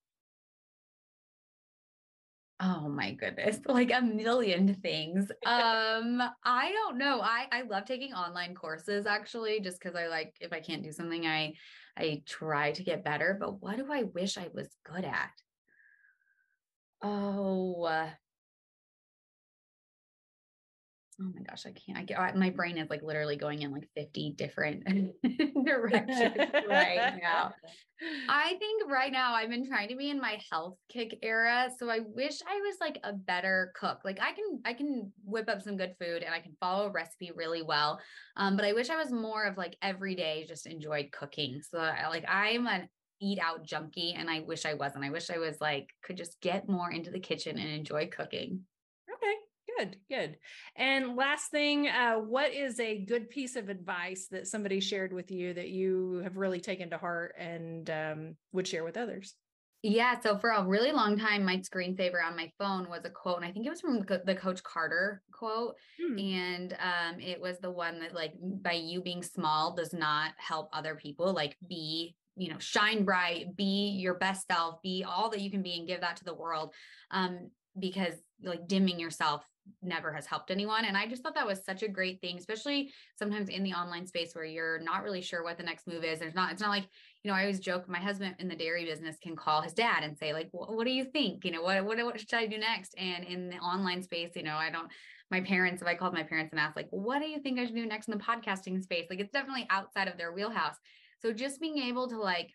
Oh 2.63 2.89
my 2.89 3.11
goodness, 3.13 3.59
like 3.65 3.91
a 3.91 4.01
million 4.01 4.75
things. 4.75 5.31
Um, 5.45 6.21
I 6.43 6.71
don't 6.71 6.97
know. 6.97 7.19
I 7.21 7.47
I 7.51 7.61
love 7.63 7.85
taking 7.85 8.13
online 8.13 8.53
courses 8.53 9.05
actually 9.07 9.59
just 9.61 9.81
cuz 9.81 9.95
I 9.95 10.07
like 10.07 10.37
if 10.39 10.53
I 10.53 10.59
can't 10.59 10.83
do 10.83 10.91
something 10.91 11.25
I 11.25 11.55
I 11.97 12.21
try 12.27 12.71
to 12.73 12.83
get 12.83 13.03
better, 13.03 13.35
but 13.39 13.61
what 13.61 13.77
do 13.77 13.91
I 13.91 14.03
wish 14.03 14.37
I 14.37 14.49
was 14.53 14.75
good 14.83 15.03
at? 15.05 15.31
Oh, 17.01 18.11
oh 21.21 21.31
my 21.35 21.41
gosh, 21.43 21.65
I 21.65 21.71
can't. 21.71 21.97
I 21.97 22.03
get 22.03 22.35
my 22.35 22.49
brain 22.49 22.77
is 22.77 22.89
like 22.89 23.03
literally 23.03 23.35
going 23.35 23.61
in 23.61 23.71
like 23.71 23.87
50 23.95 24.33
different 24.37 24.83
directions 25.65 26.37
right 26.67 27.19
now. 27.21 27.53
I 28.29 28.55
think 28.57 28.89
right 28.89 29.11
now 29.11 29.35
I've 29.35 29.49
been 29.49 29.67
trying 29.67 29.89
to 29.89 29.95
be 29.95 30.09
in 30.09 30.19
my 30.19 30.39
health 30.51 30.77
kick 30.89 31.19
era. 31.21 31.69
So 31.77 31.89
I 31.89 31.99
wish 31.99 32.39
I 32.47 32.55
was 32.55 32.77
like 32.81 32.99
a 33.03 33.13
better 33.13 33.71
cook. 33.75 33.99
Like 34.03 34.19
I 34.19 34.31
can 34.31 34.61
I 34.65 34.73
can 34.73 35.11
whip 35.23 35.47
up 35.49 35.61
some 35.61 35.77
good 35.77 35.93
food 35.99 36.23
and 36.23 36.33
I 36.33 36.39
can 36.39 36.55
follow 36.59 36.87
a 36.87 36.91
recipe 36.91 37.31
really 37.35 37.61
well. 37.61 37.99
Um, 38.37 38.55
but 38.55 38.65
I 38.65 38.73
wish 38.73 38.89
I 38.89 38.97
was 38.97 39.11
more 39.11 39.45
of 39.45 39.57
like 39.57 39.77
every 39.81 40.15
day 40.15 40.45
just 40.47 40.65
enjoyed 40.65 41.11
cooking. 41.11 41.61
So 41.69 41.77
I, 41.77 42.07
like 42.07 42.25
I'm 42.27 42.65
an 42.67 42.89
eat 43.19 43.37
out 43.39 43.63
junkie 43.63 44.15
and 44.17 44.29
I 44.29 44.39
wish 44.39 44.65
I 44.65 44.73
wasn't. 44.73 45.05
I 45.05 45.11
wish 45.11 45.29
I 45.29 45.37
was 45.37 45.61
like 45.61 45.89
could 46.03 46.17
just 46.17 46.41
get 46.41 46.67
more 46.67 46.89
into 46.91 47.11
the 47.11 47.19
kitchen 47.19 47.59
and 47.59 47.69
enjoy 47.69 48.07
cooking. 48.07 48.61
Good, 49.77 49.97
good. 50.09 50.37
And 50.75 51.15
last 51.15 51.51
thing, 51.51 51.87
uh, 51.87 52.15
what 52.15 52.53
is 52.53 52.79
a 52.79 53.05
good 53.05 53.29
piece 53.29 53.55
of 53.55 53.69
advice 53.69 54.27
that 54.31 54.47
somebody 54.47 54.79
shared 54.79 55.13
with 55.13 55.31
you 55.31 55.53
that 55.53 55.69
you 55.69 56.21
have 56.23 56.37
really 56.37 56.59
taken 56.59 56.89
to 56.89 56.97
heart 56.97 57.35
and 57.37 57.89
um, 57.89 58.35
would 58.51 58.67
share 58.67 58.83
with 58.83 58.97
others? 58.97 59.35
Yeah. 59.83 60.19
So 60.19 60.37
for 60.37 60.51
a 60.51 60.63
really 60.63 60.91
long 60.91 61.17
time, 61.17 61.43
my 61.43 61.57
screensaver 61.57 62.23
on 62.23 62.35
my 62.35 62.51
phone 62.59 62.89
was 62.89 63.01
a 63.03 63.09
quote, 63.09 63.37
and 63.37 63.45
I 63.45 63.51
think 63.51 63.65
it 63.65 63.69
was 63.69 63.81
from 63.81 64.05
the 64.25 64.35
Coach 64.35 64.61
Carter 64.61 65.23
quote. 65.31 65.75
Hmm. 65.99 66.19
And 66.19 66.73
um, 66.73 67.19
it 67.19 67.41
was 67.41 67.57
the 67.59 67.71
one 67.71 67.99
that, 68.01 68.13
like, 68.13 68.33
by 68.39 68.73
you 68.73 69.01
being 69.01 69.23
small 69.23 69.75
does 69.75 69.93
not 69.93 70.33
help 70.37 70.69
other 70.73 70.95
people. 70.95 71.33
Like, 71.33 71.57
be, 71.67 72.15
you 72.35 72.49
know, 72.49 72.59
shine 72.59 73.05
bright, 73.05 73.55
be 73.55 73.97
your 73.99 74.15
best 74.15 74.47
self, 74.47 74.81
be 74.83 75.03
all 75.07 75.29
that 75.31 75.41
you 75.41 75.49
can 75.49 75.63
be, 75.63 75.79
and 75.79 75.87
give 75.87 76.01
that 76.01 76.17
to 76.17 76.25
the 76.25 76.35
world. 76.35 76.73
Um, 77.09 77.49
because 77.79 78.15
like 78.43 78.67
dimming 78.67 78.99
yourself 78.99 79.45
never 79.81 80.11
has 80.11 80.25
helped 80.25 80.51
anyone. 80.51 80.85
And 80.85 80.97
I 80.97 81.07
just 81.07 81.23
thought 81.23 81.35
that 81.35 81.47
was 81.47 81.63
such 81.63 81.83
a 81.83 81.87
great 81.87 82.21
thing, 82.21 82.37
especially 82.37 82.91
sometimes 83.17 83.49
in 83.49 83.63
the 83.63 83.73
online 83.73 84.05
space 84.05 84.33
where 84.33 84.45
you're 84.45 84.79
not 84.79 85.03
really 85.03 85.21
sure 85.21 85.43
what 85.43 85.57
the 85.57 85.63
next 85.63 85.87
move 85.87 86.03
is. 86.03 86.19
There's 86.19 86.35
not, 86.35 86.51
it's 86.51 86.61
not 86.61 86.69
like, 86.69 86.87
you 87.23 87.29
know, 87.29 87.37
I 87.37 87.41
always 87.41 87.59
joke 87.59 87.87
my 87.87 87.99
husband 87.99 88.35
in 88.39 88.47
the 88.47 88.55
dairy 88.55 88.85
business 88.85 89.17
can 89.21 89.35
call 89.35 89.61
his 89.61 89.73
dad 89.73 90.03
and 90.03 90.17
say, 90.17 90.33
like, 90.33 90.49
what 90.51 90.85
do 90.85 90.91
you 90.91 91.05
think? 91.05 91.45
You 91.45 91.51
know, 91.51 91.61
what, 91.61 91.83
what, 91.85 92.03
what 92.03 92.19
should 92.19 92.33
I 92.33 92.47
do 92.47 92.57
next? 92.57 92.95
And 92.97 93.23
in 93.23 93.49
the 93.49 93.57
online 93.57 94.01
space, 94.01 94.31
you 94.35 94.43
know, 94.43 94.55
I 94.55 94.69
don't, 94.69 94.89
my 95.29 95.41
parents, 95.41 95.81
if 95.81 95.87
I 95.87 95.95
called 95.95 96.13
my 96.13 96.23
parents 96.23 96.51
and 96.51 96.59
asked, 96.59 96.75
like, 96.75 96.89
what 96.89 97.19
do 97.19 97.27
you 97.27 97.39
think 97.39 97.59
I 97.59 97.65
should 97.65 97.75
do 97.75 97.85
next 97.85 98.07
in 98.07 98.17
the 98.17 98.23
podcasting 98.23 98.81
space? 98.81 99.07
Like, 99.09 99.19
it's 99.19 99.31
definitely 99.31 99.67
outside 99.69 100.07
of 100.07 100.17
their 100.17 100.33
wheelhouse. 100.33 100.75
So 101.21 101.31
just 101.31 101.61
being 101.61 101.77
able 101.77 102.09
to 102.09 102.17
like 102.17 102.51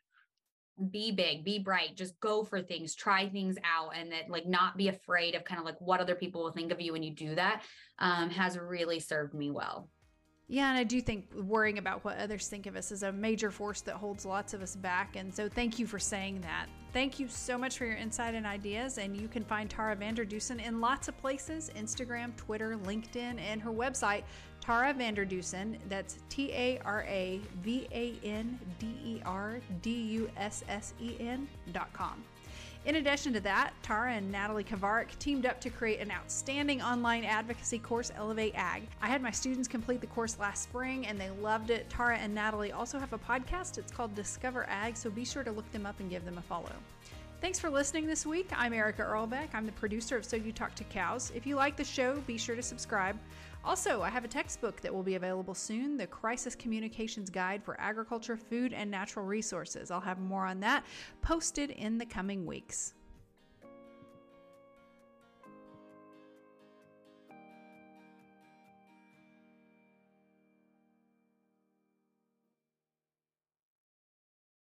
be 0.91 1.11
big, 1.11 1.45
be 1.45 1.59
bright, 1.59 1.97
just 1.97 2.19
go 2.21 2.45
for 2.45 2.61
things, 2.61 2.95
try 2.95 3.29
things 3.29 3.57
out, 3.65 3.93
and 3.97 4.13
that 4.13 4.29
like 4.29 4.47
not 4.47 4.77
be 4.77 4.89
afraid 4.89 5.35
of 5.35 5.45
kind 5.45 5.59
of 5.59 5.65
like 5.65 5.81
what 5.81 6.01
other 6.01 6.15
people 6.15 6.43
will 6.43 6.53
think 6.53 6.73
of 6.73 6.81
you 6.81 6.93
when 6.93 7.03
you 7.03 7.15
do 7.15 7.35
that 7.35 7.63
um, 7.99 8.31
has 8.31 8.59
really 8.59 9.01
served 9.01 9.35
me 9.35 9.51
well. 9.51 9.89
Yeah, 10.49 10.69
and 10.69 10.79
I 10.79 10.85
do 10.85 11.01
think 11.01 11.27
worrying 11.35 11.79
about 11.79 12.05
what 12.05 12.19
others 12.19 12.47
think 12.47 12.67
of 12.67 12.77
us 12.77 12.93
is 12.93 13.03
a 13.03 13.11
major 13.11 13.51
force 13.51 13.81
that 13.81 13.97
holds 13.97 14.25
lots 14.25 14.55
of 14.55 14.63
us 14.63 14.77
back. 14.77 15.17
And 15.17 15.35
so 15.35 15.49
thank 15.49 15.81
you 15.81 15.89
for 15.89 15.99
saying 15.99 16.41
that. 16.43 16.67
Thank 16.93 17.19
you 17.19 17.27
so 17.27 17.59
much 17.59 17.77
for 17.77 17.85
your 17.85 17.97
insight 17.97 18.35
and 18.35 18.47
ideas. 18.47 18.99
And 18.99 19.17
you 19.17 19.27
can 19.27 19.45
find 19.45 19.69
Tara 19.69 19.97
VanderDussen 19.97 20.65
in 20.65 20.81
lots 20.81 21.09
of 21.09 21.19
places 21.19 21.71
Instagram, 21.77 22.37
Twitter, 22.37 22.77
LinkedIn, 22.77 23.41
and 23.41 23.61
her 23.61 23.73
website, 23.73 24.23
Tara 24.67 24.93
VanderDussen. 24.93 25.77
That's 25.89 26.19
T 26.29 26.51
A 26.53 26.81
R 26.85 27.05
A 27.07 27.41
V 27.63 27.87
A 27.93 28.15
N 28.25 28.59
D 28.81 28.89
E 29.05 29.23
R 29.25 29.61
D 29.81 29.93
U 29.93 30.29
S 30.37 30.65
S 30.69 30.93
E 31.01 31.15
N 31.21 31.47
dot 31.73 31.93
com. 31.93 32.25
In 32.85 32.97
addition 32.97 33.33
to 33.33 33.41
that, 33.41 33.75
Tara 33.83 34.13
and 34.13 34.31
Natalie 34.31 34.65
Kovarik 34.65 35.17
teamed 35.21 35.47
up 35.47 35.61
to 35.61 35.71
create 35.71 36.01
an 36.01 36.11
outstanding 36.11 36.83
online 36.83 37.25
advocacy 37.25 37.79
course, 37.79 38.11
Elevate 38.17 38.55
Ag. 38.57 38.83
I 39.01 39.07
had 39.07 39.23
my 39.23 39.31
students 39.31 39.69
complete 39.69 40.01
the 40.01 40.07
course 40.09 40.37
last 40.41 40.65
spring 40.65 41.07
and 41.07 41.21
they 41.21 41.31
loved 41.31 41.71
it. 41.71 41.89
Tara 41.89 42.17
and 42.17 42.35
Natalie 42.35 42.73
also 42.73 42.99
have 42.99 43.13
a 43.13 43.19
podcast. 43.19 43.79
It's 43.79 43.93
called 43.93 44.17
Discover 44.17 44.67
Ag, 44.69 44.97
so 44.97 45.11
be 45.11 45.25
sure 45.25 45.45
to 45.45 45.53
look 45.53 45.71
them 45.73 45.87
up 45.87 45.99
and 46.01 46.11
give 46.11 46.25
them 46.25 46.39
a 46.39 46.43
follow. 46.43 46.73
Thanks 47.41 47.61
for 47.61 47.71
listening 47.71 48.07
this 48.07 48.25
week. 48.25 48.49
I'm 48.57 48.73
Erica 48.73 49.03
Irlbeck. 49.03 49.49
I'm 49.53 49.67
the 49.67 49.73
producer 49.73 50.17
of 50.17 50.25
So 50.25 50.37
You 50.37 50.53
Talk 50.53 50.75
to 50.77 50.85
Cows. 50.85 51.31
If 51.35 51.47
you 51.47 51.55
like 51.55 51.77
the 51.77 51.85
show, 51.85 52.21
be 52.27 52.39
sure 52.39 52.57
to 52.57 52.63
subscribe. 52.63 53.17
Also, 53.67 54.01
I 54.01 54.11
have 54.11 54.25
a 54.25 54.29
textbook 54.29 54.81
that 54.83 54.95
will 54.95 55.03
be 55.03 55.17
available 55.17 55.53
soon 55.53 55.97
the 55.97 56.07
Crisis 56.07 56.55
Communications 56.55 57.29
Guide 57.29 57.65
for 57.65 57.79
Agriculture, 57.81 58.37
Food, 58.37 58.73
and 58.73 58.89
Natural 58.89 59.27
Resources. 59.27 59.91
I'll 59.91 60.01
have 60.01 60.21
more 60.21 60.47
on 60.47 60.61
that 60.61 60.87
posted 61.21 61.71
in 61.71 61.99
the 61.99 62.07
coming 62.07 62.47
weeks. 62.47 62.95